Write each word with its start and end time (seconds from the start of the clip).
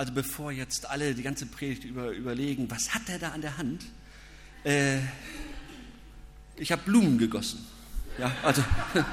Also 0.00 0.14
bevor 0.14 0.50
jetzt 0.50 0.88
alle 0.88 1.14
die 1.14 1.22
ganze 1.22 1.44
Predigt 1.44 1.84
über, 1.84 2.12
überlegen, 2.12 2.70
was 2.70 2.94
hat 2.94 3.02
er 3.10 3.18
da 3.18 3.32
an 3.32 3.42
der 3.42 3.58
Hand? 3.58 3.84
Äh, 4.64 5.00
ich 6.56 6.72
habe 6.72 6.80
Blumen 6.86 7.18
gegossen. 7.18 7.66
Ja, 8.16 8.32
also. 8.42 8.64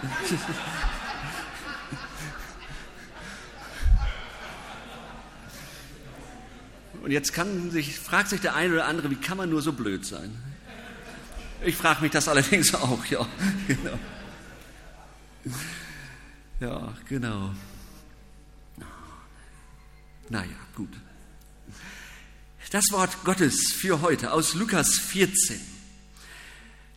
Und 7.04 7.12
jetzt 7.12 7.36
sich, 7.72 8.00
fragt 8.00 8.30
sich 8.30 8.40
der 8.40 8.56
eine 8.56 8.76
oder 8.76 8.86
andere, 8.86 9.12
wie 9.12 9.16
kann 9.16 9.36
man 9.36 9.50
nur 9.50 9.62
so 9.62 9.74
blöd 9.74 10.06
sein? 10.06 10.42
Ich 11.66 11.76
frage 11.76 12.02
mich 12.02 12.12
das 12.12 12.30
allerdings 12.30 12.74
auch, 12.76 13.04
ja. 13.08 13.28
Genau. 13.68 14.00
Ja, 16.62 16.94
genau. 17.10 17.54
Naja, 20.30 20.56
gut. 20.78 20.94
Das 22.70 22.86
Wort 22.92 23.24
Gottes 23.24 23.72
für 23.74 24.02
heute 24.02 24.32
aus 24.32 24.54
Lukas 24.54 25.00
14. 25.00 25.60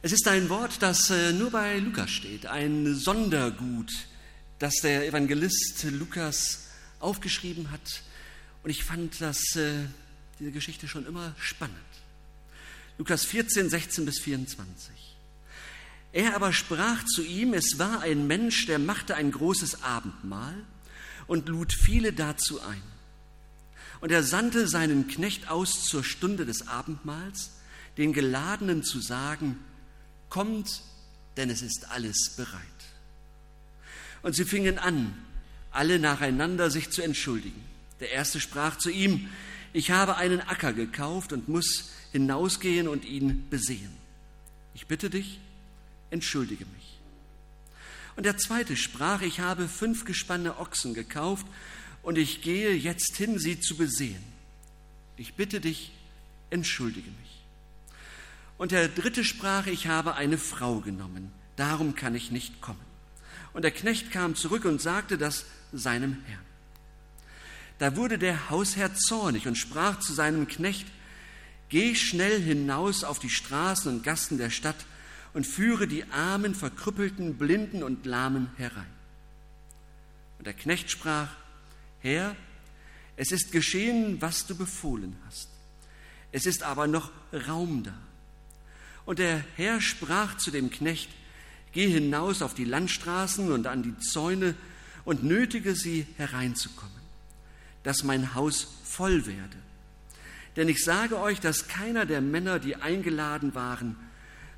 Es 0.03 0.13
ist 0.13 0.29
ein 0.29 0.51
Wort, 0.51 0.83
das 0.83 1.09
äh, 1.09 1.33
nur 1.33 1.51
bei 1.51 1.79
Lukas 1.79 2.11
steht, 2.11 2.45
ein 2.45 2.95
Sondergut, 2.95 3.91
das 4.59 4.75
der 4.83 5.07
Evangelist 5.07 5.85
Lukas 5.93 6.67
aufgeschrieben 6.99 7.71
hat. 7.71 8.03
Und 8.63 8.69
ich 8.69 8.85
fand 8.85 9.19
das, 9.23 9.57
äh, 9.57 9.87
diese 10.39 10.53
Geschichte 10.53 10.87
schon 10.87 11.07
immer 11.07 11.35
spannend. 11.39 11.79
Lukas 12.99 13.25
14, 13.25 13.71
16 13.71 14.05
bis 14.05 14.19
24. 14.19 14.93
Er 16.13 16.37
aber 16.37 16.53
sprach 16.53 17.03
zu 17.07 17.25
ihm, 17.25 17.55
es 17.55 17.79
war 17.79 18.03
ein 18.03 18.27
Mensch, 18.27 18.67
der 18.67 18.79
machte 18.79 19.15
ein 19.15 19.31
großes 19.33 19.83
Abendmahl 19.83 20.67
und 21.27 21.49
lud 21.49 21.73
viele 21.73 22.13
dazu 22.13 22.61
ein. 22.61 22.83
Und 24.01 24.13
er 24.13 24.23
sandte 24.23 24.67
seinen 24.67 25.09
Knecht 25.09 25.51
aus 25.51 25.85
zur 25.85 26.05
Stunde 26.05 26.47
des 26.47 26.69
Abendmahls, 26.69 27.51
den 27.97 28.13
Geladenen 28.13 28.83
zu 28.83 29.01
sagen, 29.01 29.59
kommt, 30.31 30.83
denn 31.37 31.51
es 31.51 31.63
ist 31.63 31.91
alles 31.91 32.35
bereit. 32.37 32.61
Und 34.23 34.35
sie 34.35 34.45
fingen 34.45 34.79
an, 34.79 35.15
alle 35.71 35.99
nacheinander 35.99 36.71
sich 36.71 36.91
zu 36.91 37.03
entschuldigen. 37.03 37.63
Der 38.01 38.11
erste 38.11 38.41
sprach 38.41 38.77
zu 38.77 38.91
ihm, 38.91 39.29
ich 39.73 39.91
habe 39.91 40.17
einen 40.17 40.41
Acker 40.41 40.73
gekauft 40.73 41.33
und 41.33 41.49
muss 41.49 41.91
hinausgehen 42.13 42.89
und 42.89 43.05
ihn 43.05 43.49
besehen. 43.51 43.93
Ich 44.75 44.87
bitte 44.87 45.11
dich, 45.11 45.39
entschuldige 46.11 46.65
mich. 46.65 46.99
Und 48.17 48.27
der 48.27 48.37
zweite 48.37 48.77
sprach, 48.77 49.23
ich 49.23 49.41
habe 49.41 49.69
fünf 49.69 50.05
gespanne 50.05 50.59
Ochsen 50.59 50.95
gekauft 50.95 51.47
und 52.03 52.19
ich 52.19 52.43
gehe 52.43 52.75
jetzt 52.75 53.17
hin, 53.17 53.39
sie 53.39 53.61
zu 53.61 53.77
besehen. 53.77 54.23
Ich 55.17 55.35
bitte 55.35 55.61
dich, 55.61 55.93
entschuldige 56.51 57.11
mich. 57.11 57.43
Und 58.59 58.73
der 58.73 58.89
dritte 58.89 59.25
sprach, 59.25 59.67
ich 59.67 59.87
habe 59.87 60.15
eine 60.15 60.39
Frau 60.39 60.81
genommen, 60.81 61.33
darum 61.57 61.95
kann 61.95 62.15
ich 62.15 62.31
nicht 62.31 62.61
kommen. 62.61 62.81
Und 63.53 63.63
der 63.63 63.71
Knecht 63.71 64.11
kam 64.11 64.35
zurück 64.35 64.65
und 64.65 64.81
sagte 64.81 65.19
das 65.19 65.47
seinem 65.73 66.19
Herrn. 66.27 66.45
Da 67.79 67.97
wurde 67.97 68.19
der 68.19 68.51
Hausherr 68.51 68.95
zornig 68.95 69.47
und 69.47 69.57
sprach 69.57 69.99
zu 70.01 70.13
seinem 70.13 70.47
Knecht, 70.47 70.87
Geh 71.71 71.95
schnell 71.95 72.43
hinaus 72.43 73.05
auf 73.05 73.21
die 73.21 73.31
Straßen 73.31 73.93
und 73.93 74.03
Gassen 74.03 74.39
der 74.39 74.51
Stadt 74.51 74.85
und 75.33 75.47
führe 75.47 75.87
die 75.87 76.05
Armen, 76.11 76.57
Verkrüppelten, 76.57 77.39
Blinden 77.39 77.85
und 77.85 78.05
Lahmen 78.07 78.51
herein. 78.57 78.91
Und 80.39 80.47
der 80.47 80.55
Knecht 80.55 80.91
sprach, 80.91 81.29
Herr, 82.01 82.37
es 83.17 83.33
ist 83.33 83.53
geschehen, 83.53 84.21
was 84.21 84.47
du 84.47 84.57
befohlen 84.57 85.17
hast. 85.27 85.49
Es 86.33 86.47
ist 86.47 86.63
aber 86.63 86.87
noch 86.87 87.11
Raum 87.49 87.83
da. 87.83 87.95
Und 89.05 89.19
der 89.19 89.45
Herr 89.57 89.81
sprach 89.81 90.37
zu 90.37 90.51
dem 90.51 90.71
Knecht, 90.71 91.11
Geh 91.73 91.89
hinaus 91.89 92.43
auf 92.43 92.55
die 92.55 92.65
Landstraßen 92.65 93.53
und 93.53 93.67
an 93.67 93.83
die 93.83 93.97
Zäune 93.99 94.55
und 95.05 95.23
nötige 95.23 95.77
sie 95.77 96.07
hereinzukommen, 96.17 97.01
dass 97.85 98.03
mein 98.03 98.35
Haus 98.35 98.67
voll 98.85 99.27
werde. 99.27 99.57
Denn 100.57 100.69
ich 100.69 100.83
sage 100.83 101.19
euch, 101.19 101.39
dass 101.39 101.69
keiner 101.69 102.07
der 102.07 102.21
Männer, 102.21 102.59
die 102.59 102.77
eingeladen 102.77 103.55
waren, 103.55 103.97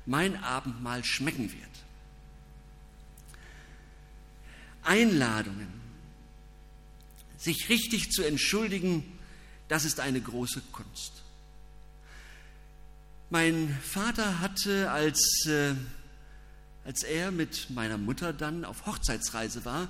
mein 0.05 0.43
Abendmahl 0.43 1.03
schmecken 1.03 1.51
wird. 1.51 1.63
Einladungen, 4.83 5.82
sich 7.43 7.69
richtig 7.69 8.11
zu 8.11 8.23
entschuldigen, 8.23 9.03
das 9.67 9.85
ist 9.85 9.99
eine 9.99 10.21
große 10.21 10.61
Kunst. 10.71 11.11
Mein 13.29 13.77
Vater 13.83 14.39
hatte, 14.39 14.91
als, 14.91 15.45
äh, 15.47 15.73
als 16.85 17.03
er 17.03 17.31
mit 17.31 17.69
meiner 17.69 17.97
Mutter 17.97 18.33
dann 18.33 18.65
auf 18.65 18.85
Hochzeitsreise 18.85 19.65
war, 19.65 19.87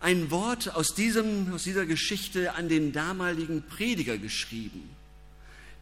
ein 0.00 0.30
Wort 0.30 0.74
aus, 0.74 0.94
diesem, 0.94 1.54
aus 1.54 1.62
dieser 1.62 1.86
Geschichte 1.86 2.54
an 2.54 2.68
den 2.68 2.92
damaligen 2.92 3.62
Prediger 3.62 4.18
geschrieben 4.18 4.90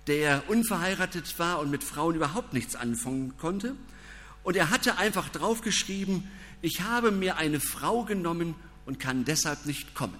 der 0.06 0.49
unverheiratet 0.49 1.39
war 1.39 1.61
und 1.61 1.71
mit 1.71 1.84
Frauen 1.84 2.17
überhaupt 2.17 2.53
nichts 2.53 2.75
anfangen 2.75 3.37
konnte. 3.39 3.77
Und 4.43 4.56
er 4.56 4.71
hatte 4.71 4.99
einfach 4.99 5.28
draufgeschrieben, 5.28 6.28
ich 6.61 6.81
habe 6.81 7.11
mir 7.11 7.37
eine 7.37 7.61
Frau 7.61 8.05
genommen 8.05 8.55
und 8.87 8.99
kann 8.99 9.25
deshalb 9.25 9.67
nicht 9.67 9.95
kommen. 9.95 10.19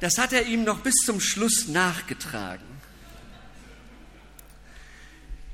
Das 0.00 0.16
hat 0.18 0.32
er 0.32 0.46
ihm 0.46 0.64
noch 0.64 0.80
bis 0.80 0.94
zum 1.04 1.20
Schluss 1.20 1.68
nachgetragen. 1.68 2.64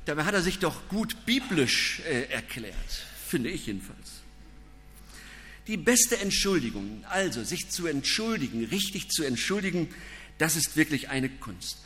Dabei 0.04 0.24
hat 0.24 0.34
er 0.34 0.42
sich 0.42 0.60
doch 0.60 0.88
gut 0.88 1.26
biblisch 1.26 2.00
äh, 2.08 2.30
erklärt, 2.30 2.74
finde 3.26 3.50
ich 3.50 3.66
jedenfalls. 3.66 4.22
Die 5.66 5.76
beste 5.76 6.16
Entschuldigung, 6.18 7.04
also 7.08 7.42
sich 7.42 7.70
zu 7.70 7.88
entschuldigen, 7.88 8.64
richtig 8.66 9.10
zu 9.10 9.24
entschuldigen, 9.24 9.88
das 10.38 10.54
ist 10.54 10.76
wirklich 10.76 11.08
eine 11.08 11.28
Kunst. 11.28 11.78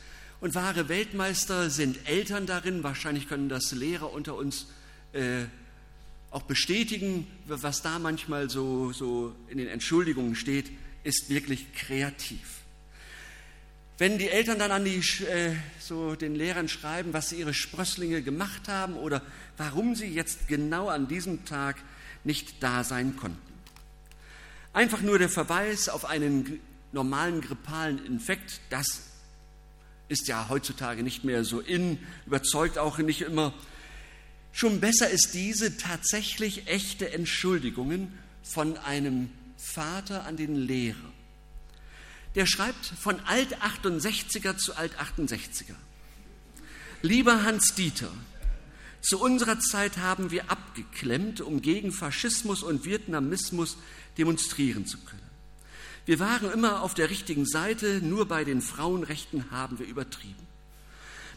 Und 0.43 0.55
wahre 0.55 0.91
Weltmeister 0.91 1.71
sind 1.71 2.07
Eltern 2.07 2.47
darin. 2.47 2.83
Wahrscheinlich 2.83 3.29
können 3.29 3.49
das 3.49 3.73
Lehrer 3.73 4.13
unter 4.13 4.35
uns 4.35 4.67
äh, 5.13 5.45
auch 6.31 6.43
bestätigen. 6.43 7.27
Was 7.47 7.83
da 7.83 7.99
manchmal 7.99 8.51
so, 8.51 8.93
so 8.93 9.35
in 9.49 9.59
den 9.59 9.69
Entschuldigungen 9.69 10.35
steht, 10.35 10.71
ist 11.05 11.31
wirklich 11.31 11.73
kreativ. 11.75 12.61
Wenn 13.99 14.17
die 14.17 14.31
Eltern 14.31 14.59
dann 14.59 14.71
an 14.71 14.85
die, 14.85 14.97
äh, 15.25 15.55
so 15.79 16.15
den 16.15 16.35
Lehrern 16.35 16.69
schreiben, 16.69 17.13
was 17.13 17.29
sie 17.29 17.37
ihre 17.37 17.53
Sprösslinge 17.53 18.23
gemacht 18.23 18.67
haben 18.67 18.95
oder 18.95 19.23
warum 19.59 19.95
sie 19.95 20.07
jetzt 20.07 20.49
genau 20.49 20.89
an 20.89 21.07
diesem 21.07 21.45
Tag 21.45 21.77
nicht 22.25 22.63
da 22.63 22.83
sein 22.83 23.17
konnten. 23.17 23.39
Einfach 24.73 25.03
nur 25.03 25.19
der 25.19 25.29
Verweis 25.29 25.89
auf 25.89 26.05
einen 26.05 26.61
normalen 26.93 27.41
grippalen 27.41 28.05
Infekt, 28.07 28.61
das 28.71 29.03
ist 30.09 30.29
ja 30.29 30.49
heutzutage 30.49 31.03
nicht 31.03 31.25
mehr 31.25 31.45
so 31.45 31.61
in, 31.61 31.99
überzeugt 32.27 32.79
auch 32.79 32.99
nicht 32.99 33.23
immer. 33.23 33.53
Schon 34.53 34.81
besser 34.81 35.09
ist 35.11 35.35
diese 35.35 35.77
tatsächlich 35.77 36.67
echte 36.69 37.13
Entschuldigungen 37.13 38.19
von 38.43 38.77
einem 38.79 39.31
Vater 39.61 40.25
an 40.25 40.37
den 40.37 40.55
Lehrer. 40.55 40.97
Der 42.35 42.47
schreibt 42.47 42.87
von 42.87 43.21
Alt-68er 43.21 44.57
zu 44.57 44.75
Alt-68er. 44.77 45.75
Lieber 47.03 47.45
Hans-Dieter, 47.45 48.11
zu 49.01 49.21
unserer 49.21 49.59
Zeit 49.59 49.99
haben 49.99 50.31
wir 50.31 50.51
abgeklemmt, 50.51 51.41
um 51.41 51.63
gegen 51.63 51.93
Faschismus 51.93 52.63
und 52.63 52.85
Vietnamismus 52.85 53.77
demonstrieren 54.19 54.87
zu 54.87 54.99
können. 54.99 55.21
Wir 56.07 56.19
waren 56.19 56.51
immer 56.53 56.83
auf 56.83 56.95
der 56.95 57.11
richtigen 57.11 57.47
Seite, 57.47 58.01
nur 58.03 58.27
bei 58.27 58.45
den 58.45 58.61
Frauenrechten 58.61 59.51
haben 59.51 59.79
wir 59.79 59.87
übertrieben. 59.87 60.47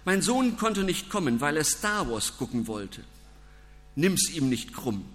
Mein 0.05 0.21
Sohn 0.21 0.57
konnte 0.57 0.83
nicht 0.83 1.09
kommen, 1.09 1.39
weil 1.41 1.55
er 1.57 1.63
Star 1.63 2.09
Wars 2.09 2.37
gucken 2.37 2.67
wollte. 2.67 3.01
Nimm's 3.95 4.29
ihm 4.29 4.49
nicht 4.49 4.73
krumm. 4.73 5.05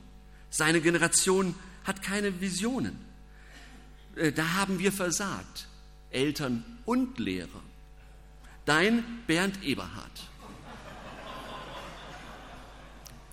Seine 0.51 0.81
Generation 0.81 1.55
hat 1.89 2.03
keine 2.03 2.41
Visionen. 2.41 2.97
Äh, 4.15 4.31
da 4.31 4.55
haben 4.55 4.79
wir 4.79 4.93
versagt, 4.93 5.67
Eltern 6.11 6.65
und 6.85 7.19
Lehrer. 7.19 7.63
Dein 8.65 9.03
Bernd 9.27 9.65
Eberhard. 9.65 10.29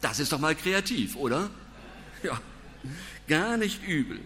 Das 0.01 0.19
ist 0.19 0.31
doch 0.31 0.39
mal 0.39 0.55
kreativ, 0.55 1.15
oder? 1.15 1.49
Ja, 2.23 2.41
gar 3.27 3.57
nicht 3.57 3.83
übel. 3.83 4.19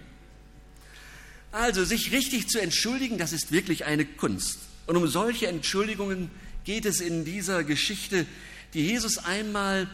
Also 1.51 1.83
sich 1.83 2.11
richtig 2.11 2.47
zu 2.47 2.61
entschuldigen, 2.61 3.17
das 3.17 3.33
ist 3.33 3.51
wirklich 3.51 3.85
eine 3.85 4.05
Kunst. 4.05 4.59
Und 4.85 4.95
um 4.95 5.07
solche 5.07 5.47
Entschuldigungen 5.47 6.29
geht 6.63 6.85
es 6.85 6.99
in 7.01 7.25
dieser 7.25 7.63
Geschichte, 7.63 8.25
die 8.73 8.85
Jesus 8.85 9.17
einmal 9.17 9.89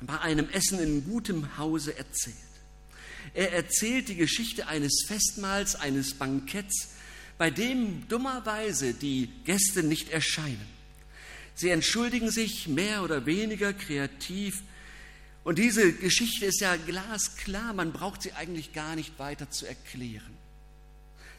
bei 0.00 0.20
einem 0.20 0.48
Essen 0.50 0.78
in 0.78 1.04
gutem 1.04 1.56
Hause 1.58 1.98
erzählt. 1.98 2.36
Er 3.34 3.52
erzählt 3.52 4.08
die 4.08 4.16
Geschichte 4.16 4.66
eines 4.66 5.04
Festmahls, 5.06 5.76
eines 5.76 6.14
Banketts 6.14 6.90
bei 7.38 7.50
dem 7.50 8.08
dummerweise 8.08 8.92
die 8.92 9.30
Gäste 9.44 9.84
nicht 9.84 10.10
erscheinen. 10.10 10.66
Sie 11.54 11.70
entschuldigen 11.70 12.30
sich 12.30 12.68
mehr 12.68 13.02
oder 13.02 13.26
weniger 13.26 13.72
kreativ. 13.72 14.62
Und 15.44 15.58
diese 15.58 15.92
Geschichte 15.92 16.46
ist 16.46 16.60
ja 16.60 16.76
glasklar, 16.76 17.72
man 17.72 17.92
braucht 17.92 18.22
sie 18.22 18.32
eigentlich 18.32 18.72
gar 18.72 18.96
nicht 18.96 19.18
weiter 19.18 19.50
zu 19.50 19.66
erklären. 19.66 20.36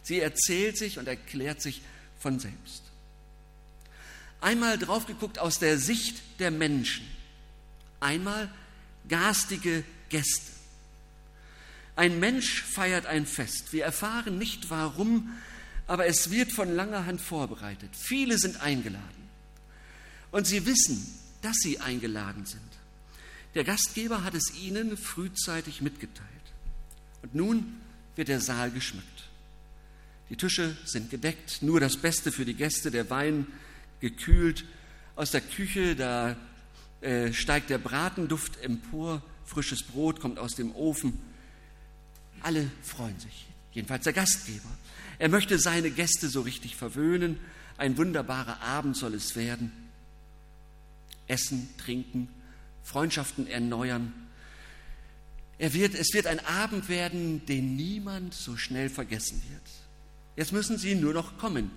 Sie 0.01 0.19
erzählt 0.19 0.77
sich 0.77 0.97
und 0.97 1.07
erklärt 1.07 1.61
sich 1.61 1.81
von 2.19 2.39
selbst. 2.39 2.83
Einmal 4.41 4.77
drauf 4.77 5.05
geguckt 5.05 5.37
aus 5.37 5.59
der 5.59 5.77
Sicht 5.77 6.21
der 6.39 6.49
Menschen, 6.49 7.05
einmal 7.99 8.49
garstige 9.09 9.83
Gäste. 10.07 10.58
Ein 11.99 12.21
Mensch 12.21 12.61
feiert 12.61 13.07
ein 13.07 13.25
Fest. 13.25 13.73
Wir 13.73 13.83
erfahren 13.83 14.37
nicht 14.37 14.69
warum, 14.69 15.37
aber 15.85 16.05
es 16.05 16.31
wird 16.31 16.49
von 16.49 16.73
langer 16.73 17.05
Hand 17.05 17.19
vorbereitet. 17.19 17.89
Viele 17.93 18.37
sind 18.37 18.61
eingeladen. 18.61 19.27
Und 20.31 20.47
sie 20.47 20.65
wissen, 20.65 21.05
dass 21.41 21.57
sie 21.57 21.81
eingeladen 21.81 22.45
sind. 22.45 22.61
Der 23.53 23.65
Gastgeber 23.65 24.23
hat 24.23 24.33
es 24.33 24.55
ihnen 24.55 24.95
frühzeitig 24.95 25.81
mitgeteilt. 25.81 26.29
Und 27.21 27.35
nun 27.35 27.81
wird 28.15 28.29
der 28.29 28.39
Saal 28.39 28.71
geschmückt. 28.71 29.27
Die 30.29 30.37
Tische 30.37 30.77
sind 30.85 31.09
gedeckt, 31.09 31.61
nur 31.61 31.81
das 31.81 31.97
Beste 31.97 32.31
für 32.31 32.45
die 32.45 32.53
Gäste, 32.55 32.91
der 32.91 33.09
Wein 33.09 33.45
gekühlt. 33.99 34.63
Aus 35.17 35.31
der 35.31 35.41
Küche, 35.41 35.97
da 35.97 36.37
äh, 37.01 37.33
steigt 37.33 37.69
der 37.69 37.77
Bratenduft 37.77 38.63
empor, 38.63 39.21
frisches 39.45 39.83
Brot 39.83 40.21
kommt 40.21 40.39
aus 40.39 40.55
dem 40.55 40.73
Ofen. 40.73 41.27
Alle 42.41 42.69
freuen 42.83 43.19
sich, 43.19 43.47
jedenfalls 43.73 44.03
der 44.03 44.13
Gastgeber. 44.13 44.69
Er 45.19 45.29
möchte 45.29 45.59
seine 45.59 45.91
Gäste 45.91 46.29
so 46.29 46.41
richtig 46.41 46.75
verwöhnen. 46.75 47.39
Ein 47.77 47.97
wunderbarer 47.97 48.61
Abend 48.61 48.95
soll 48.95 49.13
es 49.13 49.35
werden. 49.35 49.71
Essen, 51.27 51.69
trinken, 51.77 52.29
Freundschaften 52.83 53.47
erneuern. 53.47 54.13
Er 55.57 55.73
wird, 55.73 55.93
es 55.93 56.13
wird 56.13 56.25
ein 56.25 56.39
Abend 56.45 56.87
werden, 56.87 57.45
den 57.45 57.75
niemand 57.75 58.33
so 58.33 58.55
schnell 58.55 58.89
vergessen 58.89 59.43
wird. 59.49 59.61
Jetzt 60.37 60.53
müssen 60.53 60.77
sie 60.77 60.95
nur 60.95 61.13
noch 61.13 61.37
kommen. 61.37 61.69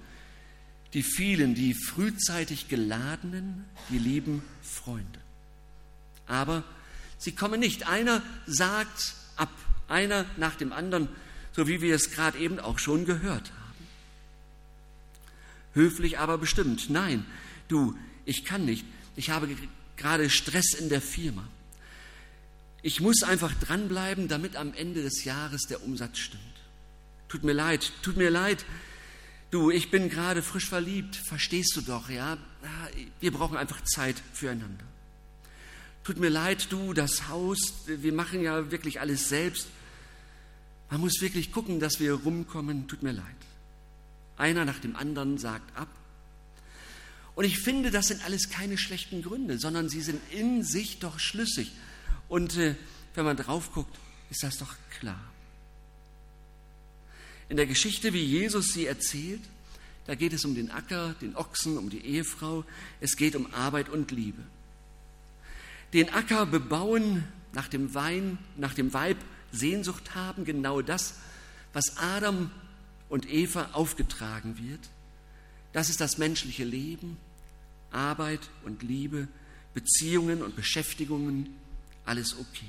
Die 0.95 1.03
vielen, 1.03 1.55
die 1.55 1.75
frühzeitig 1.75 2.69
geladenen, 2.69 3.65
die 3.91 3.99
lieben 3.99 4.43
Freunde. 4.63 5.19
Aber 6.27 6.63
sie 7.19 7.33
kommen 7.33 7.59
nicht. 7.59 7.89
Einer 7.89 8.23
sagt 8.47 9.15
ab, 9.37 9.51
einer 9.93 10.25
nach 10.37 10.57
dem 10.57 10.73
anderen, 10.73 11.09
so 11.53 11.69
wie 11.69 11.81
wir 11.81 11.95
es 11.95 12.11
gerade 12.11 12.39
eben 12.39 12.59
auch 12.59 12.79
schon 12.79 13.05
gehört 13.05 13.51
haben. 13.51 13.87
Höflich 15.75 16.19
aber 16.19 16.39
bestimmt. 16.39 16.91
Nein, 16.91 17.25
du, 17.69 17.97
ich 18.25 18.45
kann 18.45 18.65
nicht. 18.65 18.85
Ich 19.15 19.31
habe 19.31 19.49
gerade 19.97 20.29
Stress 20.31 20.75
in 20.75 20.89
der 20.89 21.01
Firma. 21.01 21.47
Ich 22.83 23.01
muss 23.01 23.23
einfach 23.23 23.55
dranbleiben, 23.55 24.27
damit 24.27 24.57
am 24.57 24.75
Ende 24.75 25.03
des 25.03 25.25
Jahres 25.25 25.63
der 25.69 25.85
Umsatz 25.85 26.19
stimmt. 26.19 26.43
Tut 27.29 27.45
mir 27.45 27.53
leid, 27.53 27.93
tut 28.03 28.17
mir 28.17 28.31
leid. 28.31 28.65
Du, 29.51 29.71
ich 29.71 29.91
bin 29.91 30.09
gerade 30.09 30.43
frisch 30.43 30.69
verliebt, 30.69 31.15
verstehst 31.15 31.77
du 31.77 31.83
doch, 31.83 32.09
ja? 32.09 32.39
Wir 33.21 33.33
brauchen 33.33 33.57
einfach 33.57 33.83
Zeit 33.85 34.17
füreinander. 34.33 34.85
Tut 36.05 36.19
mir 36.19 36.31
leid, 36.31 36.67
du, 36.71 36.93
das 36.93 37.29
Haus, 37.29 37.75
wir 37.87 38.13
machen 38.13 38.43
ja 38.43 38.73
wirklich 38.73 39.01
alles 39.01 39.29
selbst. 39.29 39.69
Man 40.93 41.01
muss 41.01 41.23
wirklich 41.23 41.51
gucken, 41.53 41.81
dass 41.81 42.01
wir 42.01 42.13
rumkommen, 42.13 42.87
tut 42.87 43.03
mir 43.03 43.13
leid. 43.13 43.25
Einer 44.37 44.67
nach 44.67 44.79
dem 44.79 44.95
anderen 44.95 45.39
sagt 45.39 45.75
ab. 45.77 45.89
Und 47.35 47.45
ich 47.45 47.59
finde, 47.59 47.91
das 47.91 48.09
sind 48.09 48.23
alles 48.25 48.51
keine 48.51 48.77
schlechten 48.77 49.23
Gründe, 49.23 49.59
sondern 49.59 49.89
sie 49.89 50.03
sind 50.03 50.21
in 50.33 50.63
sich 50.63 50.99
doch 50.99 51.19
schlüssig. 51.19 51.73
Und 52.29 52.59
äh, 52.59 52.75
wenn 53.15 53.25
man 53.25 53.39
drauf 53.39 53.73
guckt, 53.73 53.99
ist 54.31 54.43
das 54.43 54.59
doch 54.59 54.75
klar 54.99 55.33
in 57.53 57.59
der 57.59 57.67
Geschichte, 57.67 58.15
wie 58.15 58.25
Jesus 58.25 58.73
sie 58.73 58.87
erzählt. 58.87 59.43
Da 60.07 60.15
geht 60.15 60.33
es 60.33 60.47
um 60.47 60.55
den 60.55 60.71
Acker, 60.71 61.15
den 61.21 61.37
Ochsen, 61.37 61.77
um 61.77 61.91
die 61.91 62.01
Ehefrau. 62.01 62.65
Es 62.99 63.15
geht 63.15 63.37
um 63.37 63.53
Arbeit 63.53 63.91
und 63.91 64.11
Liebe. 64.11 64.43
Den 65.93 66.09
Acker 66.09 66.47
bebauen, 66.47 67.25
nach 67.53 67.69
dem 67.69 67.93
Wein, 67.93 68.39
nach 68.57 68.73
dem 68.73 68.95
Weib 68.95 69.19
Sehnsucht 69.53 70.15
haben, 70.15 70.45
genau 70.45 70.83
das, 70.83 71.15
was 71.73 71.97
Adam 71.99 72.51
und 73.09 73.31
Eva 73.31 73.71
aufgetragen 73.73 74.59
wird. 74.59 74.81
Das 75.73 75.89
ist 75.89 76.01
das 76.01 76.19
menschliche 76.19 76.65
Leben, 76.65 77.17
Arbeit 77.91 78.41
und 78.65 78.83
Liebe, 78.83 79.29
Beziehungen 79.75 80.43
und 80.43 80.57
Beschäftigungen, 80.57 81.55
alles 82.05 82.37
okay. 82.39 82.67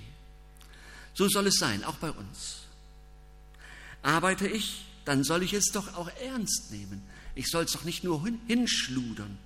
So 1.14 1.28
soll 1.28 1.48
es 1.48 1.56
sein, 1.56 1.84
auch 1.84 1.96
bei 1.96 2.12
uns. 2.12 2.64
Arbeite 4.02 4.48
ich, 4.48 4.86
dann 5.06 5.24
soll 5.24 5.44
ich 5.44 5.54
es 5.54 5.66
doch 5.66 5.96
auch 5.96 6.10
ernst 6.22 6.72
nehmen. 6.72 7.02
Ich 7.36 7.50
soll 7.50 7.66
es 7.66 7.72
doch 7.72 7.84
nicht 7.84 8.04
nur 8.04 8.26
hinschludern. 8.48 9.38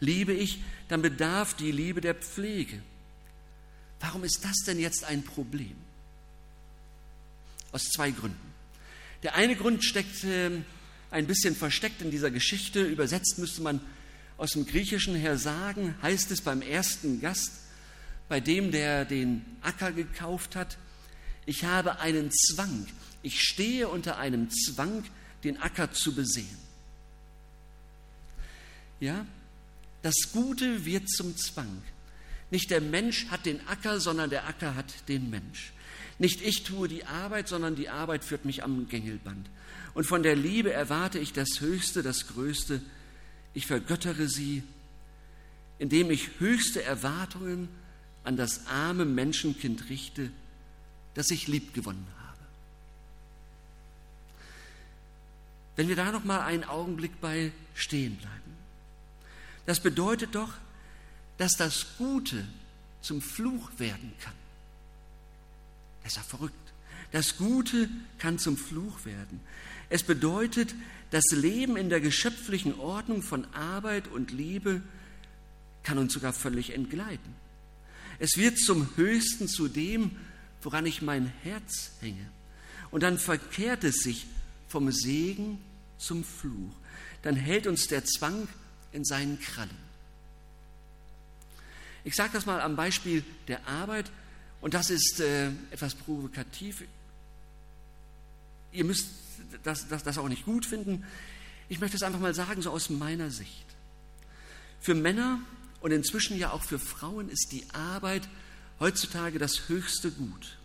Liebe 0.00 0.32
ich, 0.32 0.62
dann 0.88 1.02
bedarf 1.02 1.54
die 1.54 1.72
Liebe 1.72 2.00
der 2.00 2.14
Pflege. 2.14 2.82
Warum 4.00 4.24
ist 4.24 4.44
das 4.44 4.56
denn 4.66 4.78
jetzt 4.78 5.04
ein 5.04 5.22
Problem? 5.22 5.76
Aus 7.74 7.90
zwei 7.90 8.12
Gründen. 8.12 8.38
Der 9.24 9.34
eine 9.34 9.56
Grund 9.56 9.84
steckt 9.84 10.22
äh, 10.22 10.62
ein 11.10 11.26
bisschen 11.26 11.56
versteckt 11.56 12.02
in 12.02 12.12
dieser 12.12 12.30
Geschichte. 12.30 12.84
Übersetzt 12.84 13.36
müsste 13.38 13.62
man 13.62 13.80
aus 14.36 14.52
dem 14.52 14.64
Griechischen 14.64 15.16
her 15.16 15.36
sagen, 15.38 15.96
heißt 16.00 16.30
es 16.30 16.40
beim 16.40 16.62
ersten 16.62 17.20
Gast, 17.20 17.50
bei 18.28 18.38
dem, 18.38 18.70
der 18.70 19.04
den 19.04 19.44
Acker 19.60 19.90
gekauft 19.90 20.54
hat, 20.54 20.78
ich 21.46 21.64
habe 21.64 21.98
einen 21.98 22.30
Zwang, 22.30 22.86
ich 23.22 23.40
stehe 23.40 23.88
unter 23.88 24.18
einem 24.18 24.50
Zwang, 24.50 25.02
den 25.42 25.60
Acker 25.60 25.92
zu 25.92 26.14
besehen. 26.14 26.58
Ja, 29.00 29.26
das 30.02 30.14
Gute 30.32 30.84
wird 30.84 31.08
zum 31.08 31.36
Zwang. 31.36 31.82
Nicht 32.52 32.70
der 32.70 32.80
Mensch 32.80 33.26
hat 33.30 33.46
den 33.46 33.66
Acker, 33.66 33.98
sondern 33.98 34.30
der 34.30 34.46
Acker 34.46 34.76
hat 34.76 35.08
den 35.08 35.28
Mensch. 35.28 35.73
Nicht 36.18 36.42
ich 36.42 36.62
tue 36.62 36.88
die 36.88 37.04
Arbeit, 37.04 37.48
sondern 37.48 37.74
die 37.74 37.88
Arbeit 37.88 38.24
führt 38.24 38.44
mich 38.44 38.62
am 38.62 38.88
Gängelband. 38.88 39.48
Und 39.94 40.04
von 40.04 40.22
der 40.22 40.36
Liebe 40.36 40.72
erwarte 40.72 41.18
ich 41.18 41.32
das 41.32 41.60
Höchste, 41.60 42.02
das 42.02 42.26
Größte. 42.28 42.80
Ich 43.52 43.66
vergöttere 43.66 44.28
sie, 44.28 44.62
indem 45.78 46.10
ich 46.10 46.40
höchste 46.40 46.82
Erwartungen 46.82 47.68
an 48.22 48.36
das 48.36 48.66
arme 48.66 49.04
Menschenkind 49.04 49.88
richte, 49.88 50.30
das 51.14 51.30
ich 51.30 51.46
lieb 51.46 51.74
gewonnen 51.74 52.06
habe. 52.26 52.40
Wenn 55.76 55.88
wir 55.88 55.96
da 55.96 56.12
noch 56.12 56.24
mal 56.24 56.40
einen 56.40 56.64
Augenblick 56.64 57.20
bei 57.20 57.52
stehen 57.74 58.16
bleiben. 58.16 58.34
Das 59.66 59.80
bedeutet 59.80 60.34
doch, 60.34 60.52
dass 61.38 61.56
das 61.56 61.86
Gute 61.98 62.46
zum 63.00 63.20
Fluch 63.20 63.70
werden 63.78 64.12
kann. 64.20 64.43
Das 66.04 66.12
ist 66.12 66.16
ja 66.18 66.22
verrückt. 66.22 66.54
Das 67.10 67.36
Gute 67.36 67.88
kann 68.18 68.38
zum 68.38 68.56
Fluch 68.56 69.04
werden. 69.04 69.40
Es 69.90 70.02
bedeutet, 70.02 70.74
das 71.10 71.24
Leben 71.32 71.76
in 71.76 71.88
der 71.88 72.00
geschöpflichen 72.00 72.78
Ordnung 72.78 73.22
von 73.22 73.46
Arbeit 73.54 74.08
und 74.08 74.30
Liebe 74.30 74.82
kann 75.82 75.98
uns 75.98 76.12
sogar 76.12 76.32
völlig 76.32 76.74
entgleiten. 76.74 77.34
Es 78.18 78.36
wird 78.36 78.58
zum 78.58 78.96
Höchsten, 78.96 79.48
zu 79.48 79.68
dem, 79.68 80.12
woran 80.62 80.86
ich 80.86 81.02
mein 81.02 81.32
Herz 81.42 81.92
hänge. 82.00 82.28
Und 82.90 83.02
dann 83.02 83.18
verkehrt 83.18 83.84
es 83.84 84.02
sich 84.02 84.26
vom 84.68 84.90
Segen 84.92 85.58
zum 85.98 86.24
Fluch. 86.24 86.74
Dann 87.22 87.36
hält 87.36 87.66
uns 87.66 87.86
der 87.86 88.04
Zwang 88.04 88.48
in 88.92 89.04
seinen 89.04 89.40
Krallen. 89.40 89.84
Ich 92.04 92.14
sage 92.14 92.30
das 92.34 92.46
mal 92.46 92.60
am 92.60 92.76
Beispiel 92.76 93.24
der 93.48 93.66
Arbeit 93.66 94.10
und 94.64 94.72
das 94.72 94.88
ist 94.88 95.20
äh, 95.20 95.48
etwas 95.72 95.94
provokativ. 95.94 96.84
Ihr 98.72 98.84
müsst 98.84 99.08
das, 99.62 99.86
das, 99.88 100.04
das 100.04 100.16
auch 100.16 100.26
nicht 100.26 100.46
gut 100.46 100.64
finden. 100.64 101.04
Ich 101.68 101.80
möchte 101.80 101.98
es 101.98 102.02
einfach 102.02 102.18
mal 102.18 102.32
sagen, 102.32 102.62
so 102.62 102.70
aus 102.70 102.88
meiner 102.88 103.30
Sicht. 103.30 103.66
Für 104.80 104.94
Männer 104.94 105.40
und 105.82 105.90
inzwischen 105.90 106.38
ja 106.38 106.50
auch 106.50 106.62
für 106.62 106.78
Frauen 106.78 107.28
ist 107.28 107.52
die 107.52 107.68
Arbeit 107.74 108.26
heutzutage 108.80 109.38
das 109.38 109.68
höchste 109.68 110.10
Gut, 110.10 110.56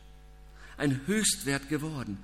ein 0.77 1.01
Höchstwert 1.06 1.68
geworden. 1.68 2.20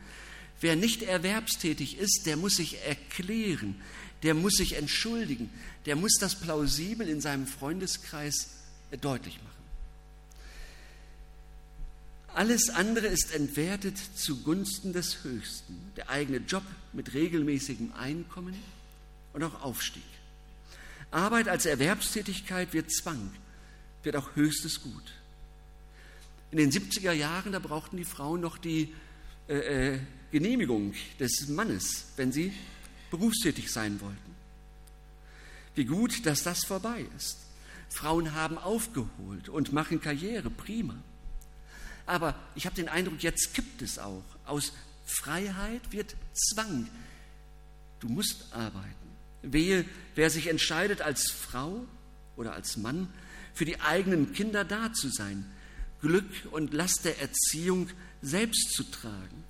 Wer 0.62 0.78
nicht 0.78 1.04
erwerbstätig 1.04 1.98
ist, 1.98 2.22
der 2.26 2.38
muss 2.38 2.56
sich 2.56 2.86
erklären, 2.86 3.76
der 4.24 4.34
muss 4.34 4.54
sich 4.54 4.78
entschuldigen, 4.78 5.50
der 5.86 5.98
muss 5.98 6.14
das 6.22 6.40
plausibel 6.40 7.10
in 7.10 7.20
seinem 7.20 7.46
Freundeskreis 7.46 8.52
deutlich 9.02 9.44
machen. 9.44 9.65
Alles 12.36 12.70
andere 12.70 13.08
ist 13.08 13.34
entwertet 13.34 13.98
zugunsten 13.98 14.92
des 14.92 15.24
Höchsten. 15.24 15.94
Der 15.96 16.10
eigene 16.10 16.40
Job 16.40 16.64
mit 16.92 17.14
regelmäßigem 17.14 17.94
Einkommen 17.94 18.56
und 19.32 19.42
auch 19.42 19.62
Aufstieg. 19.62 20.04
Arbeit 21.12 21.48
als 21.48 21.66
Erwerbstätigkeit 21.66 22.74
wird 22.74 22.92
Zwang, 22.92 23.32
wird 24.04 24.18
auch 24.18 24.36
höchstes 24.36 24.82
Gut. 24.82 25.14
In 26.52 26.58
den 26.58 26.74
70er 26.74 27.14
Jahren, 27.14 27.54
da 27.54 27.60
brauchten 27.60 27.96
die 27.96 28.04
Frauen 28.04 28.42
noch 28.42 28.58
die 28.58 28.94
äh, 29.48 29.94
äh, 29.94 30.00
Genehmigung 30.32 30.94
des 31.18 31.48
Mannes, 31.48 32.08
wenn 32.18 32.34
sie 32.34 32.52
berufstätig 33.12 33.72
sein 33.72 34.02
wollten. 34.02 34.36
Wie 35.74 35.86
gut, 35.86 36.26
dass 36.26 36.44
das 36.44 36.66
vorbei 36.66 37.06
ist. 37.16 37.38
Frauen 37.90 38.34
haben 38.34 38.58
aufgeholt 38.58 39.48
und 39.48 39.72
machen 39.72 40.02
Karriere, 40.02 40.50
prima. 40.50 40.98
Aber 42.06 42.36
ich 42.56 42.66
habe 42.66 42.76
den 42.76 42.90
Eindruck, 42.90 43.24
jetzt 43.24 43.54
kippt 43.54 43.82
es 43.82 43.98
auch. 43.98 44.24
Aus 44.46 44.74
Freiheit 45.06 45.82
wird 45.92 46.16
Zwang. 46.34 46.88
Du 48.00 48.10
musst 48.10 48.54
arbeiten. 48.54 48.94
Wehe, 49.42 49.86
wer 50.16 50.30
sich 50.30 50.48
entscheidet, 50.48 51.02
als 51.02 51.32
Frau 51.32 51.86
oder 52.36 52.54
als 52.54 52.78
Mann 52.78 53.08
für 53.54 53.66
die 53.66 53.80
eigenen 53.80 54.34
Kinder 54.34 54.66
da 54.66 54.92
zu 54.94 55.10
sein, 55.10 55.46
Glück 56.02 56.30
und 56.52 56.74
Last 56.74 57.06
der 57.06 57.20
Erziehung 57.22 57.90
selbst 58.22 58.74
zu 58.74 58.84
tragen 58.84 59.44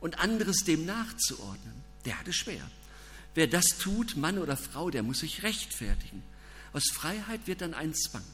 und 0.00 0.18
anderes 0.18 0.64
dem 0.64 0.84
nachzuordnen, 0.84 1.74
der 2.04 2.18
hat 2.18 2.28
es 2.28 2.36
schwer. 2.36 2.62
Wer 3.34 3.46
das 3.46 3.78
tut, 3.78 4.16
Mann 4.16 4.38
oder 4.38 4.56
Frau, 4.56 4.90
der 4.90 5.02
muss 5.02 5.20
sich 5.20 5.42
rechtfertigen. 5.42 6.22
Aus 6.72 6.84
Freiheit 6.92 7.46
wird 7.46 7.60
dann 7.60 7.74
ein 7.74 7.94
Zwang. 7.94 8.24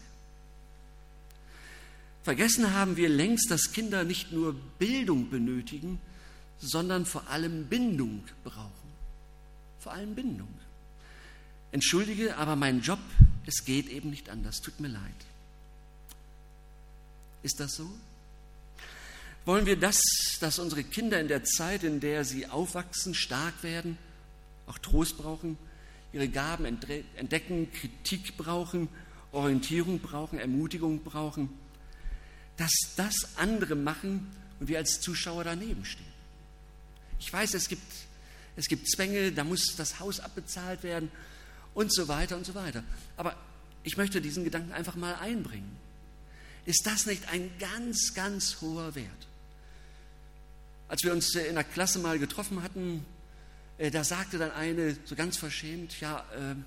Vergessen 2.22 2.74
haben 2.74 2.96
wir 2.96 3.08
längst, 3.08 3.50
dass 3.50 3.72
Kinder 3.72 4.04
nicht 4.04 4.32
nur 4.32 4.54
Bildung 4.78 5.30
benötigen, 5.30 6.00
sondern 6.58 7.06
vor 7.06 7.28
allem 7.28 7.66
Bindung 7.66 8.24
brauchen. 8.44 8.70
Vor 9.78 9.92
allem 9.92 10.14
Bindung. 10.14 10.52
Entschuldige, 11.72 12.36
aber 12.36 12.56
mein 12.56 12.82
Job, 12.82 12.98
es 13.46 13.64
geht 13.64 13.88
eben 13.88 14.10
nicht 14.10 14.28
anders. 14.28 14.60
Tut 14.60 14.80
mir 14.80 14.88
leid. 14.88 15.02
Ist 17.42 17.60
das 17.60 17.72
so? 17.76 17.90
Wollen 19.46 19.64
wir 19.64 19.76
das, 19.76 20.02
dass 20.40 20.58
unsere 20.58 20.84
Kinder 20.84 21.18
in 21.18 21.28
der 21.28 21.44
Zeit, 21.44 21.82
in 21.82 22.00
der 22.00 22.24
sie 22.24 22.46
aufwachsen, 22.46 23.14
stark 23.14 23.62
werden, 23.62 23.96
auch 24.66 24.78
Trost 24.78 25.16
brauchen, 25.16 25.56
ihre 26.12 26.28
Gaben 26.28 26.66
entdecken, 26.66 27.72
Kritik 27.72 28.36
brauchen, 28.36 28.88
Orientierung 29.32 30.00
brauchen, 30.00 30.38
Ermutigung 30.38 31.02
brauchen, 31.02 31.48
dass 32.60 32.94
das 32.94 33.14
andere 33.36 33.74
machen 33.74 34.30
und 34.60 34.68
wir 34.68 34.76
als 34.76 35.00
Zuschauer 35.00 35.44
daneben 35.44 35.82
stehen? 35.86 36.04
Ich 37.18 37.32
weiß, 37.32 37.54
es 37.54 37.68
gibt, 37.68 37.90
es 38.54 38.66
gibt 38.66 38.86
Zwänge, 38.86 39.32
da 39.32 39.44
muss 39.44 39.76
das 39.76 39.98
Haus 39.98 40.20
abbezahlt 40.20 40.82
werden 40.82 41.10
und 41.72 41.92
so 41.92 42.06
weiter 42.06 42.36
und 42.36 42.44
so 42.44 42.54
weiter. 42.54 42.84
Aber 43.16 43.34
ich 43.82 43.96
möchte 43.96 44.20
diesen 44.20 44.44
Gedanken 44.44 44.72
einfach 44.72 44.94
mal 44.94 45.14
einbringen. 45.14 45.74
Ist 46.66 46.84
das 46.84 47.06
nicht 47.06 47.26
ein 47.28 47.50
ganz, 47.58 48.12
ganz 48.14 48.60
hoher 48.60 48.94
Wert? 48.94 49.26
Als 50.88 51.02
wir 51.02 51.12
uns 51.12 51.34
in 51.34 51.54
der 51.54 51.64
Klasse 51.64 51.98
mal 51.98 52.18
getroffen 52.18 52.62
hatten, 52.62 53.06
äh, 53.78 53.90
da 53.90 54.04
sagte 54.04 54.36
dann 54.36 54.50
eine 54.50 54.98
so 55.06 55.16
ganz 55.16 55.38
verschämt, 55.38 55.98
ja, 56.00 56.26
ähm, 56.36 56.66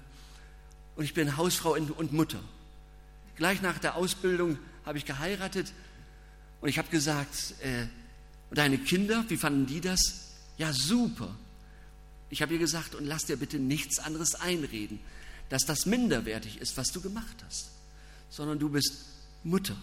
und 0.96 1.04
ich 1.04 1.14
bin 1.14 1.38
Hausfrau 1.38 1.74
und 1.74 2.14
Mutter. 2.14 2.40
Gleich 3.36 3.62
nach 3.62 3.78
der 3.78 3.96
Ausbildung 3.96 4.58
habe 4.86 4.98
ich 4.98 5.06
geheiratet 5.06 5.72
und 6.62 6.70
ich 6.70 6.78
habe 6.78 6.90
gesagt, 6.90 7.56
äh, 7.62 7.88
deine 8.52 8.78
Kinder, 8.78 9.26
wie 9.28 9.38
fanden 9.38 9.66
die 9.66 9.82
das? 9.82 10.32
Ja, 10.58 10.72
super. 10.72 11.36
Ich 12.30 12.42
habe 12.42 12.54
ihr 12.54 12.60
gesagt, 12.60 12.96
und 12.96 13.06
lass 13.06 13.26
dir 13.26 13.38
bitte 13.38 13.58
nichts 13.58 14.00
anderes 14.00 14.36
einreden, 14.36 15.00
dass 15.50 15.66
das 15.66 15.86
minderwertig 15.86 16.60
ist, 16.60 16.78
was 16.78 16.92
du 16.92 17.02
gemacht 17.02 17.44
hast, 17.46 17.70
sondern 18.30 18.60
du 18.60 18.70
bist 18.70 19.06
Mutter 19.44 19.76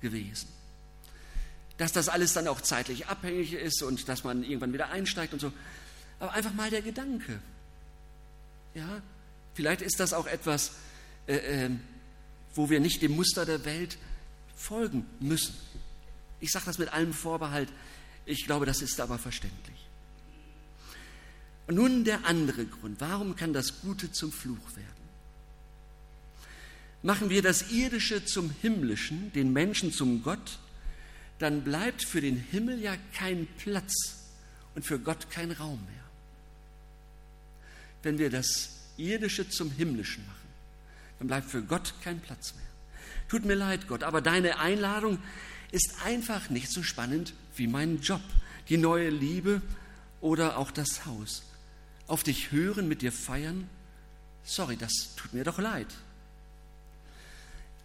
gewesen. 0.00 0.48
Dass 1.76 1.92
das 1.92 2.08
alles 2.08 2.32
dann 2.32 2.48
auch 2.48 2.60
zeitlich 2.60 3.06
abhängig 3.06 3.52
ist 3.52 3.82
und 3.82 4.08
dass 4.08 4.24
man 4.24 4.42
irgendwann 4.42 4.72
wieder 4.72 4.90
einsteigt 4.90 5.32
und 5.32 5.40
so. 5.40 5.52
Aber 6.18 6.32
einfach 6.32 6.52
mal 6.52 6.70
der 6.70 6.82
Gedanke. 6.82 7.38
Ja, 8.74 9.00
vielleicht 9.54 9.82
ist 9.82 10.00
das 10.00 10.12
auch 10.12 10.26
etwas, 10.26 10.72
äh, 11.28 11.66
äh, 11.66 11.70
wo 12.54 12.70
wir 12.70 12.80
nicht 12.80 13.02
dem 13.02 13.14
Muster 13.14 13.46
der 13.46 13.64
Welt 13.64 13.98
folgen 14.58 15.06
müssen. 15.20 15.54
Ich 16.40 16.50
sage 16.50 16.66
das 16.66 16.78
mit 16.78 16.92
allem 16.92 17.12
Vorbehalt. 17.12 17.68
Ich 18.26 18.44
glaube, 18.44 18.66
das 18.66 18.82
ist 18.82 19.00
aber 19.00 19.18
verständlich. 19.18 19.78
Und 21.66 21.76
nun 21.76 22.04
der 22.04 22.24
andere 22.26 22.66
Grund. 22.66 23.00
Warum 23.00 23.36
kann 23.36 23.52
das 23.52 23.80
Gute 23.80 24.10
zum 24.10 24.32
Fluch 24.32 24.76
werden? 24.76 24.98
Machen 27.02 27.30
wir 27.30 27.42
das 27.42 27.70
Irdische 27.70 28.24
zum 28.24 28.50
Himmlischen, 28.60 29.32
den 29.32 29.52
Menschen 29.52 29.92
zum 29.92 30.22
Gott, 30.22 30.58
dann 31.38 31.62
bleibt 31.62 32.02
für 32.02 32.20
den 32.20 32.36
Himmel 32.36 32.80
ja 32.80 32.96
kein 33.14 33.46
Platz 33.58 34.24
und 34.74 34.84
für 34.84 34.98
Gott 34.98 35.30
kein 35.30 35.52
Raum 35.52 35.80
mehr. 35.84 36.04
Wenn 38.02 38.18
wir 38.18 38.30
das 38.30 38.70
Irdische 38.96 39.48
zum 39.48 39.70
Himmlischen 39.70 40.26
machen, 40.26 40.48
dann 41.18 41.28
bleibt 41.28 41.50
für 41.50 41.62
Gott 41.62 41.94
kein 42.02 42.20
Platz 42.20 42.54
mehr. 42.54 42.67
Tut 43.28 43.44
mir 43.44 43.54
leid, 43.54 43.88
Gott, 43.88 44.02
aber 44.02 44.20
deine 44.20 44.58
Einladung 44.58 45.18
ist 45.70 45.96
einfach 46.04 46.48
nicht 46.50 46.70
so 46.70 46.82
spannend 46.82 47.34
wie 47.56 47.66
mein 47.66 48.00
Job, 48.00 48.22
die 48.68 48.78
neue 48.78 49.10
Liebe 49.10 49.60
oder 50.20 50.56
auch 50.56 50.70
das 50.70 51.04
Haus 51.04 51.42
auf 52.06 52.22
dich 52.22 52.50
hören, 52.50 52.88
mit 52.88 53.02
dir 53.02 53.12
feiern? 53.12 53.68
Sorry, 54.44 54.76
das 54.76 55.14
tut 55.16 55.34
mir 55.34 55.44
doch 55.44 55.58
leid. 55.58 55.88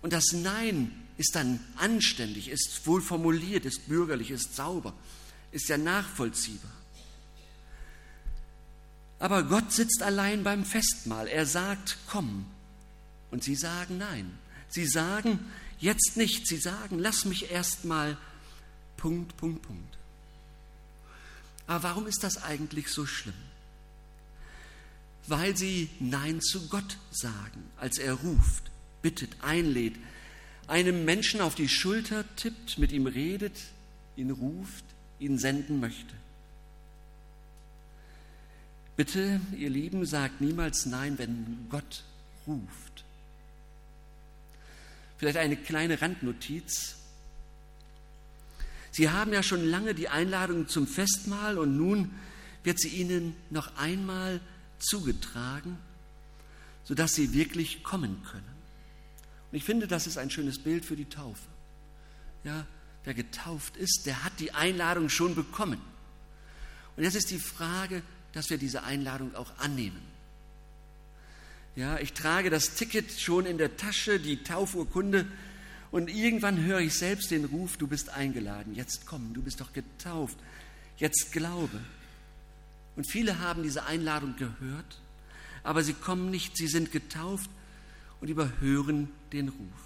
Und 0.02 0.14
das 0.14 0.32
Nein 0.32 0.92
ist 1.18 1.36
dann 1.36 1.60
anständig, 1.78 2.50
ist 2.50 2.88
wohl 2.88 3.02
formuliert, 3.02 3.66
ist 3.66 3.88
bürgerlich, 3.88 4.32
ist 4.32 4.56
sauber, 4.56 4.94
ist 5.52 5.68
ja 5.70 5.78
nachvollziehbar. 5.78 6.72
Aber 9.20 9.44
Gott 9.44 9.72
sitzt 9.72 10.02
allein 10.04 10.44
beim 10.44 10.66
Festmahl. 10.66 11.28
Er 11.28 11.46
sagt, 11.46 11.98
komm. 12.08 12.46
Und 13.32 13.44
sie 13.44 13.56
sagen 13.56 13.98
nein. 13.98 14.38
Sie 14.74 14.86
sagen, 14.86 15.39
jetzt 15.80 16.18
nicht. 16.18 16.48
Sie 16.48 16.58
sagen, 16.58 17.00
lass 17.00 17.25
mich 17.25 17.51
erst 17.51 17.86
mal. 17.86 18.18
Punkt, 18.98 19.38
Punkt, 19.38 19.62
Punkt. 19.62 19.98
Aber 21.68 21.84
warum 21.84 22.08
ist 22.08 22.24
das 22.24 22.44
eigentlich 22.44 22.89
so 22.89 23.06
schlimm? 23.06 23.34
weil 25.27 25.56
sie 25.56 25.89
Nein 26.00 26.42
zu 26.42 26.68
Gott 26.68 26.98
sagen, 27.12 27.63
als 27.77 27.98
er 27.98 28.13
ruft, 28.13 28.63
bittet, 29.01 29.36
einlädt, 29.42 29.96
einem 30.68 31.06
Menschen 31.06 31.42
auf 31.42 31.56
die 31.56 31.70
Schulter 31.70 32.25
tippt, 32.36 32.77
mit 32.77 32.92
ihm 32.92 33.08
redet, 33.08 33.58
ihn 34.15 34.32
ruft, 34.32 34.86
ihn 35.20 35.38
senden 35.38 35.80
möchte. 35.80 36.13
Bitte, 38.96 39.42
ihr 39.58 39.70
Lieben, 39.70 40.06
sagt 40.06 40.42
niemals 40.42 40.86
Nein, 40.86 41.18
wenn 41.18 41.68
Gott 41.70 42.03
ruft. 42.46 43.03
Vielleicht 45.24 45.38
eine 45.38 45.56
kleine 45.56 46.01
Randnotiz. 46.01 46.96
Sie 48.92 49.10
haben 49.10 49.32
ja 49.32 49.42
schon 49.42 49.63
lange 49.63 49.96
die 49.96 50.10
Einladung 50.10 50.68
zum 50.68 50.86
Festmahl 50.86 51.58
und 51.58 51.77
nun 51.77 52.12
wird 52.65 52.77
sie 52.77 52.89
Ihnen 52.89 53.34
noch 53.50 53.77
einmal 53.77 54.42
zugetragen, 54.80 55.77
sodass 56.84 57.15
sie 57.15 57.32
wirklich 57.32 57.84
kommen 57.84 58.22
können. 58.30 58.44
Und 59.50 59.58
ich 59.58 59.63
finde, 59.63 59.88
das 59.88 60.08
ist 60.08 60.18
ein 60.18 60.30
schönes 60.30 60.60
Bild 60.60 60.84
für 60.84 60.98
die 60.98 61.08
Taufe. 61.08 61.48
Ja, 62.44 62.68
wer 63.06 63.13
getauft 63.13 63.77
ist, 63.77 64.06
der 64.06 64.25
hat 64.25 64.34
die 64.42 64.51
Einladung 64.51 65.08
schon 65.08 65.36
bekommen. 65.36 65.80
Und 66.98 67.03
jetzt 67.06 67.15
ist 67.15 67.32
die 67.32 67.39
Frage, 67.39 68.03
dass 68.34 68.50
wir 68.50 68.58
diese 68.58 68.84
Einladung 68.84 69.34
auch 69.36 69.58
annehmen. 69.58 70.01
Ja, 71.75 71.98
ich 72.00 72.13
trage 72.13 72.50
das 72.50 72.75
Ticket 72.75 73.12
schon 73.20 73.46
in 73.46 73.58
der 73.58 73.77
Tasche, 73.77 74.20
die 74.20 74.44
Taufurkunde, 74.44 75.25
und 75.94 76.10
irgendwann 76.10 76.60
höre 76.60 76.80
ich 76.80 76.96
selbst 76.96 77.30
den 77.30 77.46
Ruf, 77.46 77.77
du 77.77 77.86
bist 77.86 78.10
eingeladen, 78.10 78.74
jetzt 78.74 79.06
komm, 79.06 79.32
du 79.36 79.44
bist 79.44 79.62
doch 79.62 79.74
getauft, 79.74 80.36
jetzt 80.98 81.32
glaube. 81.32 81.80
Und 82.96 83.10
viele 83.12 83.38
haben 83.38 83.62
diese 83.62 83.86
Einladung 83.86 84.36
gehört, 84.36 85.00
aber 85.62 85.84
sie 85.84 85.94
kommen 85.94 86.32
nicht, 86.32 86.58
sie 86.58 86.68
sind 86.68 86.92
getauft 86.92 87.48
und 88.22 88.27
überhören 88.27 89.08
den 89.32 89.50
Ruf. 89.50 89.84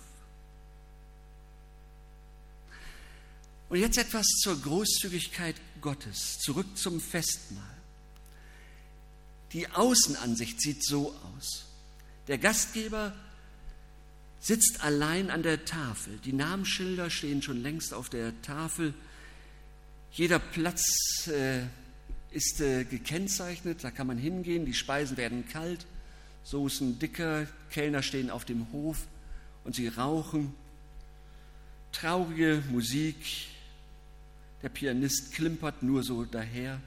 Und 3.68 3.80
jetzt 3.80 3.98
etwas 3.98 4.26
zur 4.42 4.62
Großzügigkeit 4.62 5.58
Gottes, 5.82 6.38
zurück 6.40 6.78
zum 6.78 7.02
Festmahl. 7.02 7.64
Die 9.52 9.70
Außenansicht 9.70 10.62
sieht 10.62 10.86
so 10.86 11.14
aus. 11.36 11.67
Der 12.28 12.38
Gastgeber 12.38 13.14
sitzt 14.40 14.84
allein 14.84 15.30
an 15.30 15.44
der 15.44 15.66
Tafel. 15.66 16.18
Die 16.26 16.34
Namensschilder 16.34 17.10
stehen 17.10 17.42
schon 17.42 17.62
längst 17.62 17.94
auf 17.94 18.10
der 18.10 18.40
Tafel. 18.42 18.94
Jeder 20.12 20.40
Platz 20.40 21.28
äh, 21.28 21.64
ist 22.32 22.62
äh, 22.62 22.84
gekennzeichnet, 22.84 23.84
da 23.84 23.92
kann 23.92 24.08
man 24.08 24.18
hingehen, 24.18 24.66
die 24.66 24.74
Speisen 24.74 25.18
werden 25.18 25.48
kalt, 25.48 25.86
Soßen 26.44 26.98
dicker, 27.00 27.46
Kellner 27.72 28.02
stehen 28.02 28.30
auf 28.30 28.46
dem 28.46 28.72
Hof 28.72 29.06
und 29.66 29.76
sie 29.76 29.90
rauchen. 29.90 30.54
Traurige 31.92 32.64
Musik, 32.70 33.18
der 34.62 34.70
Pianist 34.70 35.34
klimpert 35.34 35.84
nur 35.84 36.04
so 36.04 36.24
daher. 36.24 36.80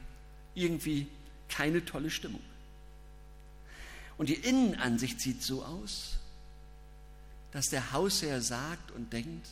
Irgendwie 0.54 1.06
keine 1.48 1.84
tolle 1.84 2.10
Stimmung. 2.10 2.40
Und 4.20 4.28
die 4.28 4.34
Innenansicht 4.34 5.18
sieht 5.18 5.42
so 5.42 5.64
aus, 5.64 6.18
dass 7.52 7.68
der 7.68 7.92
Hausherr 7.92 8.42
sagt 8.42 8.90
und 8.90 9.14
denkt, 9.14 9.48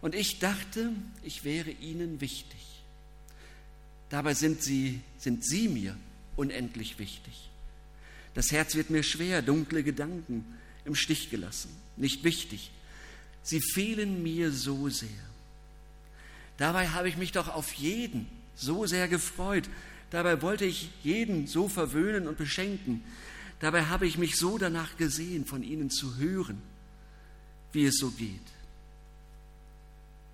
und 0.00 0.14
ich 0.14 0.38
dachte, 0.38 0.90
ich 1.22 1.44
wäre 1.44 1.70
Ihnen 1.70 2.22
wichtig. 2.22 2.58
Dabei 4.08 4.32
sind 4.32 4.62
Sie, 4.62 5.00
sind 5.18 5.44
Sie 5.44 5.68
mir 5.68 5.98
unendlich 6.36 6.98
wichtig. 6.98 7.50
Das 8.32 8.52
Herz 8.52 8.74
wird 8.74 8.88
mir 8.88 9.02
schwer, 9.02 9.42
dunkle 9.42 9.82
Gedanken 9.82 10.46
im 10.86 10.94
Stich 10.94 11.28
gelassen, 11.28 11.68
nicht 11.98 12.24
wichtig. 12.24 12.70
Sie 13.42 13.60
fehlen 13.60 14.22
mir 14.22 14.50
so 14.50 14.88
sehr. 14.88 15.10
Dabei 16.56 16.88
habe 16.88 17.10
ich 17.10 17.18
mich 17.18 17.32
doch 17.32 17.48
auf 17.48 17.74
jeden 17.74 18.28
so 18.54 18.86
sehr 18.86 19.08
gefreut. 19.08 19.68
Dabei 20.10 20.42
wollte 20.42 20.64
ich 20.64 20.90
jeden 21.02 21.46
so 21.46 21.68
verwöhnen 21.68 22.28
und 22.28 22.38
beschenken. 22.38 23.02
Dabei 23.60 23.86
habe 23.86 24.06
ich 24.06 24.18
mich 24.18 24.36
so 24.36 24.58
danach 24.58 24.96
gesehen, 24.96 25.46
von 25.46 25.62
ihnen 25.62 25.90
zu 25.90 26.16
hören, 26.16 26.60
wie 27.72 27.86
es 27.86 27.96
so 27.98 28.10
geht. 28.10 28.40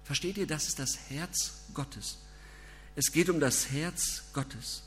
Versteht 0.05 0.37
ihr, 0.37 0.47
das 0.47 0.69
ist 0.69 0.79
das 0.79 0.99
Herz 1.09 1.63
Gottes. 1.75 2.19
Es 2.97 3.13
geht 3.13 3.31
um 3.31 3.41
das 3.41 3.71
Herz 3.71 4.25
Gottes. 4.33 4.83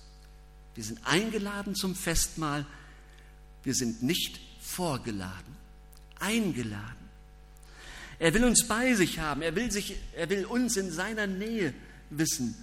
Wir 0.76 0.84
sind 0.84 1.00
eingeladen 1.06 1.74
zum 1.74 1.96
Festmahl, 1.96 2.66
wir 3.64 3.74
sind 3.74 4.04
nicht 4.04 4.40
vorgeladen, 4.62 5.56
eingeladen. 6.20 7.06
Er 8.20 8.34
will 8.34 8.46
uns 8.46 8.68
bei 8.68 8.94
sich 8.94 9.20
haben. 9.20 9.42
Er 9.42 9.56
will, 9.56 9.72
sich, 9.72 9.96
er 10.14 10.30
will 10.30 10.46
uns 10.46 10.78
in 10.78 10.92
seiner 10.92 11.28
Nähe 11.28 11.74
wissen. 12.10 12.56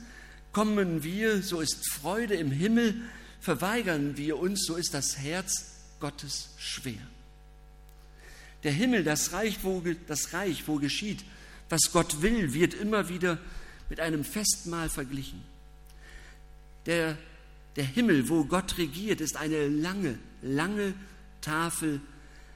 Kommen 0.53 1.03
wir, 1.03 1.43
so 1.43 1.61
ist 1.61 1.91
Freude 1.91 2.35
im 2.35 2.51
Himmel. 2.51 2.95
Verweigern 3.41 4.17
wir 4.17 4.39
uns, 4.39 4.65
so 4.67 4.77
ist 4.77 4.95
das 4.95 5.19
Herz 5.19 5.73
Gottes 5.99 6.51
schwer. 6.59 7.01
Der 8.63 8.73
Himmel, 8.73 9.03
das 9.03 9.33
Reich, 9.33 9.59
wo, 9.63 9.83
das 10.07 10.33
Reich, 10.33 10.69
wo 10.69 10.77
geschieht, 10.77 11.25
was 11.69 11.91
Gott 11.93 12.23
will, 12.23 12.53
wird 12.53 12.75
immer 12.75 13.09
wieder 13.09 13.39
mit 13.89 13.99
einem 13.99 14.25
Festmahl 14.25 14.89
verglichen. 14.89 15.43
Der, 16.87 17.17
der 17.77 17.85
Himmel, 17.85 18.29
wo 18.29 18.45
Gott 18.45 18.79
regiert, 18.79 19.21
ist 19.21 19.37
eine 19.37 19.69
lange, 19.69 20.19
lange 20.43 20.95
Tafel 21.41 22.01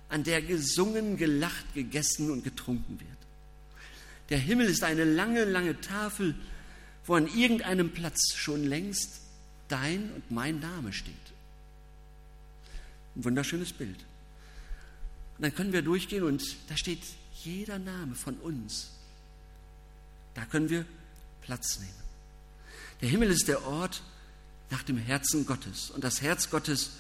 an 0.09 0.23
der 0.23 0.43
gesungen, 0.43 1.17
gelacht, 1.17 1.75
gegessen 1.75 2.31
und 2.31 2.45
getrunken 2.45 3.01
wird. 3.01 3.11
Der 4.29 4.39
Himmel 4.39 4.67
ist 4.67 4.83
eine 4.83 5.05
lange, 5.05 5.45
lange 5.45 5.81
Tafel, 5.81 6.35
wo 7.07 7.15
an 7.15 7.29
irgendeinem 7.29 7.93
Platz 7.93 8.35
schon 8.35 8.65
längst 8.65 9.21
dein 9.69 10.13
und 10.13 10.31
mein 10.31 10.59
Name 10.61 10.93
steht. 10.93 11.15
Ein 13.15 13.25
wunderschönes 13.25 13.73
Bild. 13.73 13.99
Und 15.37 15.43
dann 15.43 15.55
können 15.55 15.73
wir 15.73 15.83
durchgehen 15.83 16.25
und 16.25 16.43
da 16.69 16.77
steht 16.77 17.03
jeder 17.45 17.79
Name 17.79 18.15
von 18.15 18.37
uns. 18.39 18.91
Da 20.35 20.45
können 20.45 20.69
wir 20.69 20.85
Platz 21.43 21.79
nehmen. 21.79 21.93
Der 23.01 23.09
Himmel 23.09 23.31
ist 23.31 23.49
der 23.49 23.65
Ort 23.67 24.03
nach 24.71 24.83
dem 24.83 24.99
Herzen 24.99 25.47
Gottes 25.47 25.91
und 25.91 26.03
das 26.03 26.23
Herz 26.23 26.51
Gottes 26.51 26.91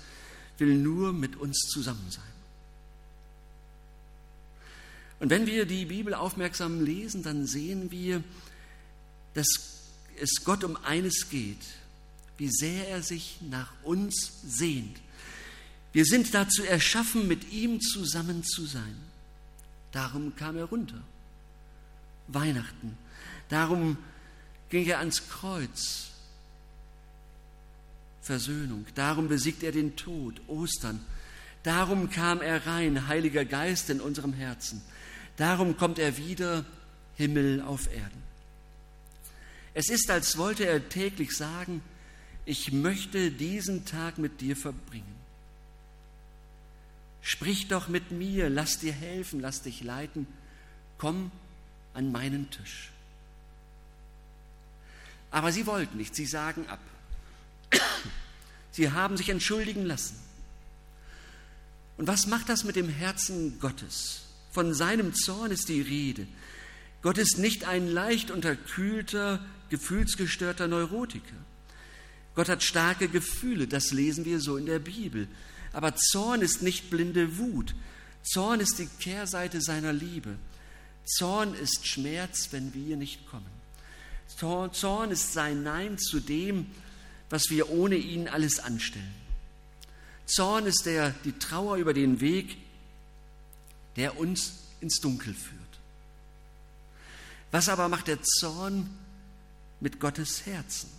will 0.58 0.74
nur 0.76 1.12
mit 1.12 1.36
uns 1.36 1.58
zusammen 1.72 2.10
sein. 2.10 2.24
Und 5.18 5.30
wenn 5.30 5.46
wir 5.46 5.66
die 5.66 5.86
Bibel 5.86 6.14
aufmerksam 6.14 6.84
lesen, 6.84 7.22
dann 7.22 7.46
sehen 7.46 7.90
wir, 7.90 8.22
dass 9.34 9.75
es 10.20 10.44
Gott 10.44 10.64
um 10.64 10.76
eines 10.84 11.28
geht, 11.30 11.64
wie 12.38 12.50
sehr 12.50 12.88
er 12.88 13.02
sich 13.02 13.38
nach 13.50 13.72
uns 13.82 14.40
sehnt. 14.46 14.98
Wir 15.92 16.04
sind 16.04 16.34
dazu 16.34 16.62
erschaffen, 16.62 17.26
mit 17.26 17.52
ihm 17.52 17.80
zusammen 17.80 18.44
zu 18.44 18.66
sein. 18.66 18.96
Darum 19.92 20.36
kam 20.36 20.56
er 20.56 20.66
runter. 20.66 21.02
Weihnachten. 22.28 22.98
Darum 23.48 23.96
ging 24.68 24.86
er 24.86 24.98
ans 24.98 25.28
Kreuz. 25.28 26.08
Versöhnung. 28.20 28.84
Darum 28.94 29.28
besiegt 29.28 29.62
er 29.62 29.72
den 29.72 29.96
Tod. 29.96 30.40
Ostern. 30.48 31.00
Darum 31.62 32.10
kam 32.10 32.42
er 32.42 32.66
rein, 32.66 33.08
Heiliger 33.08 33.44
Geist 33.44 33.88
in 33.88 34.00
unserem 34.00 34.32
Herzen. 34.32 34.82
Darum 35.36 35.76
kommt 35.76 35.98
er 35.98 36.16
wieder, 36.16 36.64
Himmel 37.16 37.62
auf 37.62 37.92
Erden. 37.92 38.22
Es 39.76 39.90
ist, 39.90 40.08
als 40.08 40.38
wollte 40.38 40.64
er 40.64 40.88
täglich 40.88 41.36
sagen, 41.36 41.82
ich 42.46 42.72
möchte 42.72 43.30
diesen 43.30 43.84
Tag 43.84 44.16
mit 44.16 44.40
dir 44.40 44.56
verbringen. 44.56 45.14
Sprich 47.20 47.68
doch 47.68 47.86
mit 47.86 48.10
mir, 48.10 48.48
lass 48.48 48.78
dir 48.78 48.94
helfen, 48.94 49.38
lass 49.38 49.60
dich 49.60 49.82
leiten, 49.84 50.26
komm 50.96 51.30
an 51.92 52.10
meinen 52.10 52.48
Tisch. 52.50 52.90
Aber 55.30 55.52
sie 55.52 55.66
wollten 55.66 55.98
nicht, 55.98 56.14
sie 56.14 56.24
sagen 56.24 56.66
ab. 56.68 56.80
Sie 58.70 58.92
haben 58.92 59.18
sich 59.18 59.28
entschuldigen 59.28 59.84
lassen. 59.84 60.18
Und 61.98 62.06
was 62.06 62.26
macht 62.26 62.48
das 62.48 62.64
mit 62.64 62.76
dem 62.76 62.88
Herzen 62.88 63.60
Gottes? 63.60 64.22
Von 64.52 64.72
seinem 64.72 65.12
Zorn 65.12 65.50
ist 65.50 65.68
die 65.68 65.82
Rede. 65.82 66.26
Gott 67.06 67.18
ist 67.18 67.38
nicht 67.38 67.62
ein 67.62 67.86
leicht 67.86 68.32
unterkühlter, 68.32 69.38
gefühlsgestörter 69.70 70.66
Neurotiker. 70.66 71.36
Gott 72.34 72.48
hat 72.48 72.64
starke 72.64 73.06
Gefühle, 73.06 73.68
das 73.68 73.92
lesen 73.92 74.24
wir 74.24 74.40
so 74.40 74.56
in 74.56 74.66
der 74.66 74.80
Bibel. 74.80 75.28
Aber 75.72 75.94
Zorn 75.94 76.40
ist 76.40 76.62
nicht 76.62 76.90
blinde 76.90 77.38
Wut. 77.38 77.76
Zorn 78.24 78.58
ist 78.58 78.80
die 78.80 78.88
Kehrseite 78.88 79.60
seiner 79.60 79.92
Liebe. 79.92 80.36
Zorn 81.04 81.54
ist 81.54 81.86
Schmerz, 81.86 82.48
wenn 82.50 82.74
wir 82.74 82.96
nicht 82.96 83.24
kommen. 83.30 83.46
Zorn 84.72 85.12
ist 85.12 85.32
sein 85.32 85.62
Nein 85.62 85.98
zu 85.98 86.18
dem, 86.18 86.66
was 87.30 87.50
wir 87.50 87.70
ohne 87.70 87.94
ihn 87.94 88.26
alles 88.26 88.58
anstellen. 88.58 89.14
Zorn 90.24 90.66
ist 90.66 90.86
der, 90.86 91.10
die 91.24 91.38
Trauer 91.38 91.76
über 91.76 91.94
den 91.94 92.20
Weg, 92.20 92.56
der 93.94 94.18
uns 94.18 94.54
ins 94.80 94.98
Dunkel 94.98 95.34
führt. 95.34 95.65
Was 97.56 97.70
aber 97.70 97.88
macht 97.88 98.08
der 98.08 98.22
Zorn 98.22 98.86
mit 99.80 99.98
Gottes 99.98 100.44
Herzen? 100.44 100.90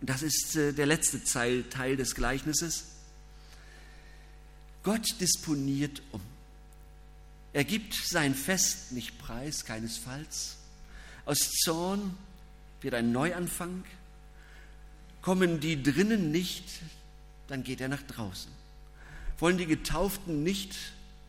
Das 0.00 0.20
ist 0.22 0.56
äh, 0.56 0.72
der 0.72 0.86
letzte 0.86 1.22
Teil 1.22 1.96
des 1.96 2.16
Gleichnisses. 2.16 2.86
Gott 4.82 5.20
disponiert 5.20 6.02
um. 6.10 6.20
Er 7.52 7.62
gibt 7.62 7.94
sein 7.94 8.34
Fest 8.34 8.90
nicht 8.90 9.16
preis, 9.20 9.64
keinesfalls. 9.64 10.56
Aus 11.24 11.52
Zorn 11.62 12.16
wird 12.80 12.94
ein 12.94 13.12
Neuanfang. 13.12 13.84
Kommen 15.22 15.60
die 15.60 15.80
drinnen 15.80 16.32
nicht, 16.32 16.64
dann 17.46 17.62
geht 17.62 17.80
er 17.80 17.86
nach 17.86 18.02
draußen. 18.02 18.50
Wollen 19.38 19.56
die 19.56 19.66
Getauften 19.66 20.42
nicht? 20.42 20.74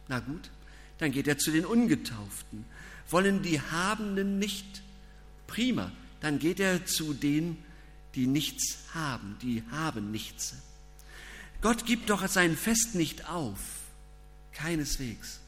Na 0.07 0.19
gut, 0.19 0.49
dann 0.97 1.11
geht 1.11 1.27
er 1.27 1.37
zu 1.37 1.51
den 1.51 1.65
Ungetauften. 1.65 2.65
Wollen 3.09 3.41
die 3.41 3.61
Habenden 3.61 4.39
nicht? 4.39 4.81
Prima, 5.47 5.91
dann 6.21 6.39
geht 6.39 6.59
er 6.59 6.85
zu 6.85 7.13
denen, 7.13 7.63
die 8.15 8.27
nichts 8.27 8.79
haben, 8.93 9.37
die 9.41 9.63
haben 9.71 10.11
nichts. 10.11 10.55
Gott 11.61 11.85
gibt 11.85 12.09
doch 12.09 12.27
sein 12.27 12.55
Fest 12.55 12.95
nicht 12.95 13.29
auf, 13.29 13.59
keineswegs. 14.53 15.39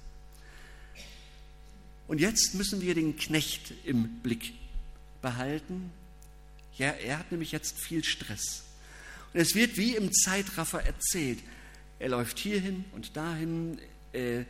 Und 2.07 2.21
jetzt 2.21 2.53
müssen 2.55 2.81
wir 2.81 2.95
den 2.95 3.17
Knecht 3.17 3.73
im 3.83 4.07
Blick 4.19 4.53
behalten. 5.21 5.91
Ja, 6.77 6.91
er 6.91 7.19
hat 7.19 7.31
nämlich 7.31 7.51
jetzt 7.51 7.77
viel 7.79 8.03
Stress. 8.03 8.63
Und 9.33 9.41
es 9.41 9.55
wird 9.55 9.77
wie 9.77 9.95
im 9.95 10.11
Zeitraffer 10.13 10.83
erzählt. 10.83 11.39
Er 11.99 12.09
läuft 12.09 12.39
hierhin 12.39 12.85
und 12.93 13.17
dahin, 13.17 13.79
äh, 14.13 14.45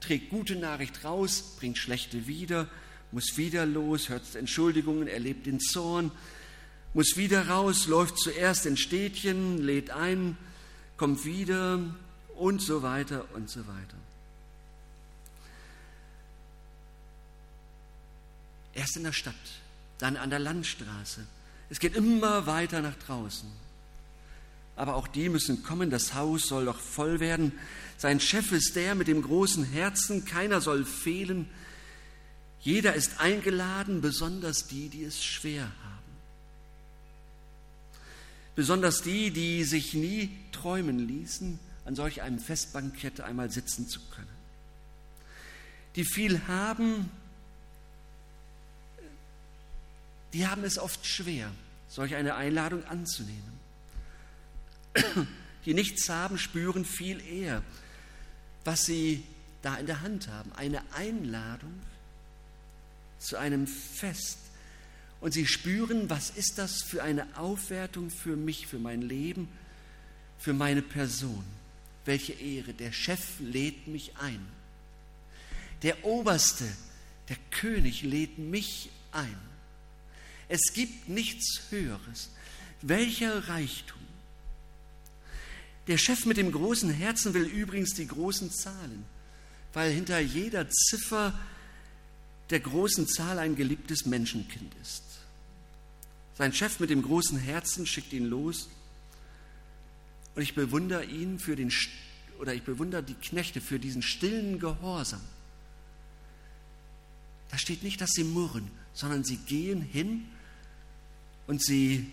trägt 0.00 0.30
gute 0.30 0.56
Nachricht 0.56 1.04
raus, 1.04 1.56
bringt 1.58 1.78
schlechte 1.78 2.26
wieder, 2.26 2.68
muss 3.12 3.36
wieder 3.36 3.66
los, 3.66 4.08
hört 4.08 4.34
Entschuldigungen, 4.34 5.08
erlebt 5.08 5.46
den 5.46 5.60
Zorn, 5.60 6.10
muss 6.94 7.16
wieder 7.16 7.48
raus, 7.48 7.86
läuft 7.86 8.18
zuerst 8.18 8.66
in 8.66 8.76
Städtchen, 8.76 9.58
lädt 9.58 9.90
ein, 9.90 10.36
kommt 10.96 11.24
wieder 11.24 11.80
und 12.36 12.62
so 12.62 12.82
weiter 12.82 13.24
und 13.34 13.50
so 13.50 13.60
weiter. 13.60 13.96
Erst 18.74 18.96
in 18.96 19.04
der 19.04 19.12
Stadt, 19.12 19.34
dann 19.98 20.16
an 20.16 20.30
der 20.30 20.38
Landstraße. 20.38 21.26
Es 21.70 21.80
geht 21.80 21.96
immer 21.96 22.46
weiter 22.46 22.80
nach 22.80 22.94
draußen. 22.94 23.50
Aber 24.78 24.94
auch 24.94 25.08
die 25.08 25.28
müssen 25.28 25.64
kommen, 25.64 25.90
das 25.90 26.14
Haus 26.14 26.46
soll 26.46 26.66
doch 26.66 26.78
voll 26.78 27.18
werden. 27.18 27.50
Sein 27.96 28.20
Chef 28.20 28.52
ist 28.52 28.76
der 28.76 28.94
mit 28.94 29.08
dem 29.08 29.22
großen 29.22 29.64
Herzen, 29.64 30.24
keiner 30.24 30.60
soll 30.60 30.84
fehlen. 30.84 31.50
Jeder 32.60 32.94
ist 32.94 33.18
eingeladen, 33.18 34.00
besonders 34.00 34.68
die, 34.68 34.88
die 34.88 35.02
es 35.02 35.24
schwer 35.24 35.64
haben. 35.64 36.12
Besonders 38.54 39.02
die, 39.02 39.32
die 39.32 39.64
sich 39.64 39.94
nie 39.94 40.30
träumen 40.52 41.00
ließen, 41.08 41.58
an 41.84 41.96
solch 41.96 42.22
einem 42.22 42.38
Festbankett 42.38 43.20
einmal 43.20 43.50
sitzen 43.50 43.88
zu 43.88 43.98
können. 44.14 44.28
Die 45.96 46.04
viel 46.04 46.40
haben, 46.46 47.10
die 50.32 50.46
haben 50.46 50.62
es 50.62 50.78
oft 50.78 51.04
schwer, 51.04 51.50
solch 51.88 52.14
eine 52.14 52.36
Einladung 52.36 52.84
anzunehmen. 52.84 53.57
Die 55.64 55.74
nichts 55.74 56.08
haben, 56.08 56.38
spüren 56.38 56.84
viel 56.84 57.20
eher, 57.20 57.62
was 58.64 58.86
sie 58.86 59.22
da 59.62 59.76
in 59.76 59.86
der 59.86 60.00
Hand 60.02 60.28
haben. 60.28 60.52
Eine 60.52 60.82
Einladung 60.92 61.74
zu 63.18 63.36
einem 63.36 63.66
Fest. 63.66 64.38
Und 65.20 65.32
sie 65.32 65.46
spüren, 65.46 66.08
was 66.08 66.30
ist 66.30 66.58
das 66.58 66.82
für 66.82 67.02
eine 67.02 67.26
Aufwertung 67.36 68.10
für 68.10 68.36
mich, 68.36 68.66
für 68.66 68.78
mein 68.78 69.02
Leben, 69.02 69.48
für 70.38 70.52
meine 70.52 70.82
Person. 70.82 71.44
Welche 72.04 72.32
Ehre. 72.32 72.72
Der 72.72 72.92
Chef 72.92 73.40
lädt 73.40 73.88
mich 73.88 74.16
ein. 74.16 74.40
Der 75.82 76.04
Oberste, 76.04 76.64
der 77.28 77.36
König 77.50 78.02
lädt 78.02 78.38
mich 78.38 78.90
ein. 79.12 79.36
Es 80.48 80.72
gibt 80.72 81.08
nichts 81.08 81.62
Höheres. 81.70 82.30
Welcher 82.80 83.48
Reichtum. 83.48 83.97
Der 85.88 85.96
Chef 85.96 86.26
mit 86.26 86.36
dem 86.36 86.52
großen 86.52 86.90
Herzen 86.90 87.32
will 87.32 87.44
übrigens 87.44 87.94
die 87.94 88.06
großen 88.06 88.52
Zahlen, 88.52 89.06
weil 89.72 89.90
hinter 89.90 90.18
jeder 90.20 90.68
Ziffer 90.68 91.38
der 92.50 92.60
großen 92.60 93.08
Zahl 93.08 93.38
ein 93.38 93.56
geliebtes 93.56 94.04
Menschenkind 94.04 94.74
ist. 94.82 95.02
Sein 96.36 96.52
Chef 96.52 96.78
mit 96.78 96.90
dem 96.90 97.02
großen 97.02 97.38
Herzen 97.38 97.86
schickt 97.86 98.12
ihn 98.12 98.26
los 98.26 98.68
und 100.34 100.42
ich 100.42 100.54
bewundere 100.54 101.04
ihn 101.04 101.38
für 101.38 101.56
den 101.56 101.72
oder 102.38 102.54
ich 102.54 102.62
bewundere 102.62 103.02
die 103.02 103.14
Knechte 103.14 103.60
für 103.60 103.78
diesen 103.78 104.02
stillen 104.02 104.60
Gehorsam. 104.60 105.22
Da 107.50 107.58
steht 107.58 107.82
nicht, 107.82 108.00
dass 108.00 108.10
sie 108.12 108.24
murren, 108.24 108.70
sondern 108.92 109.24
sie 109.24 109.38
gehen 109.38 109.80
hin 109.80 110.26
und 111.46 111.64
sie 111.64 112.12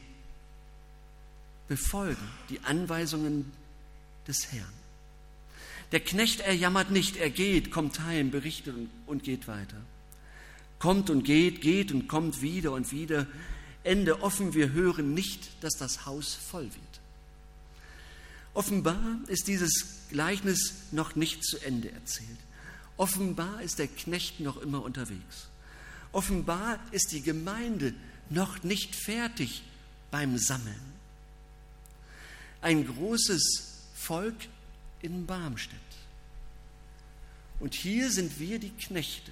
befolgen 1.68 2.28
die 2.50 2.62
Anweisungen 2.62 3.52
des 4.28 4.52
Herrn. 4.52 4.74
Der 5.92 6.00
Knecht, 6.00 6.42
er 6.42 6.54
jammert 6.54 6.92
nicht, 6.92 7.18
er 7.18 7.30
geht, 7.30 7.72
kommt 7.72 8.00
heim, 8.02 8.32
berichtet 8.32 8.76
und, 8.76 8.90
und 9.06 9.24
geht 9.24 9.48
weiter. 9.48 9.78
Kommt 10.80 11.10
und 11.10 11.24
geht, 11.24 11.62
geht 11.62 11.92
und 11.92 12.08
kommt 12.08 12.42
wieder 12.42 12.72
und 12.72 12.92
wieder. 12.92 13.28
Ende 13.84 14.22
offen, 14.22 14.54
wir 14.54 14.72
hören 14.72 15.14
nicht, 15.14 15.64
dass 15.64 15.74
das 15.74 16.06
Haus 16.06 16.34
voll 16.34 16.66
wird. 16.66 17.02
Offenbar 18.54 19.20
ist 19.28 19.48
dieses 19.48 20.08
Gleichnis 20.10 20.74
noch 20.92 21.16
nicht 21.16 21.44
zu 21.44 21.58
Ende 21.60 21.92
erzählt. 21.92 22.40
Offenbar 22.98 23.62
ist 23.62 23.80
der 23.80 23.88
Knecht 23.88 24.40
noch 24.40 24.58
immer 24.62 24.84
unterwegs. 24.84 25.50
Offenbar 26.12 26.80
ist 26.92 27.12
die 27.12 27.22
Gemeinde 27.22 27.94
noch 28.30 28.64
nicht 28.64 28.96
fertig 28.96 29.64
beim 30.12 30.38
Sammeln. 30.38 30.94
Ein 32.62 32.88
großes 32.88 33.75
Volk 34.06 34.36
in 35.02 35.26
Barmstedt. 35.26 35.80
Und 37.60 37.74
hier 37.74 38.12
sind 38.12 38.40
wir 38.40 38.60
die 38.60 38.70
Knechte, 38.70 39.32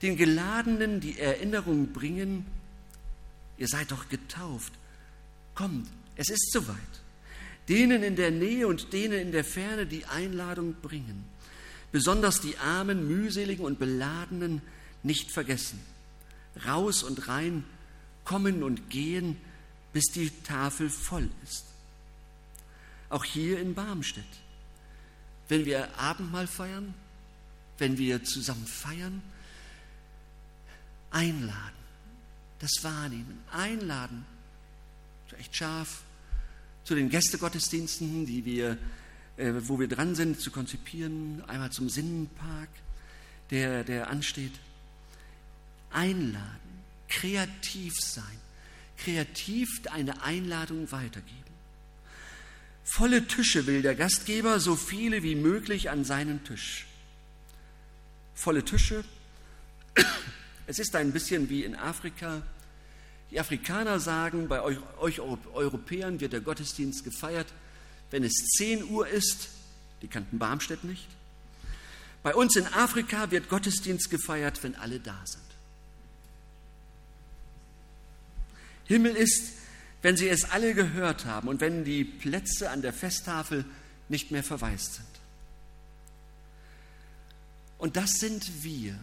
den 0.00 0.16
Geladenen 0.16 1.00
die 1.00 1.18
Erinnerung 1.18 1.92
bringen, 1.92 2.46
ihr 3.58 3.68
seid 3.68 3.90
doch 3.90 4.08
getauft, 4.08 4.72
kommt, 5.54 5.88
es 6.16 6.30
ist 6.30 6.52
soweit. 6.52 6.76
Denen 7.68 8.02
in 8.02 8.16
der 8.16 8.30
Nähe 8.30 8.66
und 8.66 8.92
denen 8.94 9.20
in 9.20 9.32
der 9.32 9.44
Ferne 9.44 9.84
die 9.84 10.06
Einladung 10.06 10.74
bringen, 10.80 11.24
besonders 11.92 12.40
die 12.40 12.56
armen, 12.56 13.08
mühseligen 13.08 13.64
und 13.64 13.78
beladenen 13.78 14.62
nicht 15.02 15.30
vergessen. 15.32 15.80
Raus 16.66 17.02
und 17.02 17.28
rein, 17.28 17.64
kommen 18.24 18.62
und 18.62 18.88
gehen, 18.88 19.36
bis 19.92 20.04
die 20.14 20.30
Tafel 20.44 20.88
voll 20.88 21.28
ist. 21.44 21.66
Auch 23.10 23.24
hier 23.24 23.60
in 23.60 23.74
Barmstedt. 23.74 24.24
Wenn 25.48 25.64
wir 25.64 25.98
Abendmahl 25.98 26.46
feiern, 26.46 26.94
wenn 27.78 27.96
wir 27.96 28.24
zusammen 28.24 28.66
feiern, 28.66 29.22
einladen, 31.10 31.78
das 32.58 32.70
wahrnehmen, 32.82 33.40
einladen, 33.50 34.26
echt 35.38 35.56
scharf, 35.56 36.02
zu 36.84 36.94
den 36.94 37.08
Gästegottesdiensten, 37.10 38.26
die 38.26 38.44
wir, 38.44 38.78
äh, 39.36 39.52
wo 39.60 39.78
wir 39.78 39.88
dran 39.88 40.14
sind, 40.14 40.40
zu 40.40 40.50
konzipieren, 40.50 41.42
einmal 41.46 41.70
zum 41.70 41.88
Sinnenpark, 41.88 42.70
der, 43.50 43.84
der 43.84 44.08
ansteht. 44.08 44.52
Einladen, 45.90 46.82
kreativ 47.08 47.94
sein, 48.00 48.24
kreativ 48.96 49.68
eine 49.90 50.22
Einladung 50.22 50.90
weitergeben. 50.90 51.47
Volle 52.88 53.26
Tische 53.26 53.66
will 53.66 53.82
der 53.82 53.94
Gastgeber, 53.94 54.58
so 54.60 54.74
viele 54.74 55.22
wie 55.22 55.34
möglich 55.34 55.90
an 55.90 56.04
seinen 56.04 56.42
Tisch. 56.42 56.86
Volle 58.34 58.64
Tische. 58.64 59.04
Es 60.66 60.78
ist 60.78 60.96
ein 60.96 61.12
bisschen 61.12 61.50
wie 61.50 61.64
in 61.64 61.76
Afrika. 61.76 62.42
Die 63.30 63.38
Afrikaner 63.38 64.00
sagen, 64.00 64.48
bei 64.48 64.62
euch, 64.62 64.78
euch 64.98 65.20
Europäern 65.20 66.18
wird 66.20 66.32
der 66.32 66.40
Gottesdienst 66.40 67.04
gefeiert, 67.04 67.46
wenn 68.10 68.24
es 68.24 68.32
10 68.56 68.84
Uhr 68.84 69.06
ist. 69.06 69.50
Die 70.00 70.08
kannten 70.08 70.38
Barmstedt 70.38 70.82
nicht. 70.82 71.08
Bei 72.22 72.34
uns 72.34 72.56
in 72.56 72.66
Afrika 72.68 73.30
wird 73.30 73.50
Gottesdienst 73.50 74.08
gefeiert, 74.08 74.62
wenn 74.62 74.74
alle 74.74 74.98
da 74.98 75.22
sind. 75.26 75.44
Himmel 78.86 79.14
ist 79.14 79.52
wenn 80.02 80.16
sie 80.16 80.28
es 80.28 80.50
alle 80.50 80.74
gehört 80.74 81.24
haben 81.24 81.48
und 81.48 81.60
wenn 81.60 81.84
die 81.84 82.04
Plätze 82.04 82.70
an 82.70 82.82
der 82.82 82.92
Festtafel 82.92 83.64
nicht 84.08 84.30
mehr 84.30 84.44
verwaist 84.44 84.94
sind. 84.94 85.06
Und 87.78 87.96
das 87.96 88.14
sind 88.14 88.64
wir, 88.64 88.98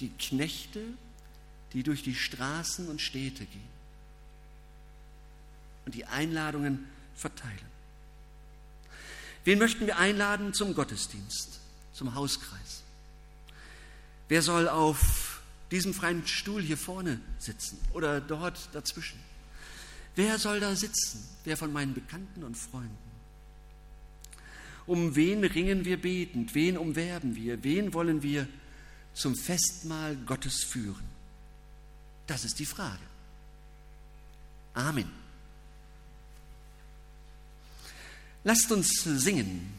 die 0.00 0.10
Knechte, 0.10 0.80
die 1.72 1.82
durch 1.82 2.02
die 2.02 2.14
Straßen 2.14 2.88
und 2.88 3.00
Städte 3.00 3.44
gehen 3.44 3.74
und 5.84 5.94
die 5.94 6.04
Einladungen 6.06 6.86
verteilen. 7.14 7.74
Wen 9.44 9.58
möchten 9.58 9.86
wir 9.86 9.98
einladen 9.98 10.54
zum 10.54 10.74
Gottesdienst, 10.74 11.60
zum 11.92 12.14
Hauskreis? 12.14 12.82
Wer 14.28 14.42
soll 14.42 14.68
auf 14.68 15.42
diesem 15.70 15.92
freien 15.92 16.26
Stuhl 16.26 16.62
hier 16.62 16.78
vorne 16.78 17.20
sitzen 17.38 17.78
oder 17.92 18.20
dort 18.20 18.70
dazwischen? 18.72 19.20
Wer 20.16 20.38
soll 20.38 20.60
da 20.60 20.74
sitzen? 20.76 21.26
Wer 21.44 21.56
von 21.56 21.72
meinen 21.72 21.94
Bekannten 21.94 22.44
und 22.44 22.56
Freunden? 22.56 22.96
Um 24.86 25.16
wen 25.16 25.42
ringen 25.44 25.84
wir 25.84 26.00
betend? 26.00 26.54
Wen 26.54 26.76
umwerben 26.76 27.34
wir? 27.36 27.62
Wen 27.64 27.94
wollen 27.94 28.22
wir 28.22 28.46
zum 29.14 29.34
Festmahl 29.34 30.16
Gottes 30.26 30.62
führen? 30.62 31.04
Das 32.26 32.44
ist 32.44 32.58
die 32.58 32.66
Frage. 32.66 33.02
Amen. 34.74 35.10
Lasst 38.44 38.70
uns 38.70 38.90
singen. 39.02 39.72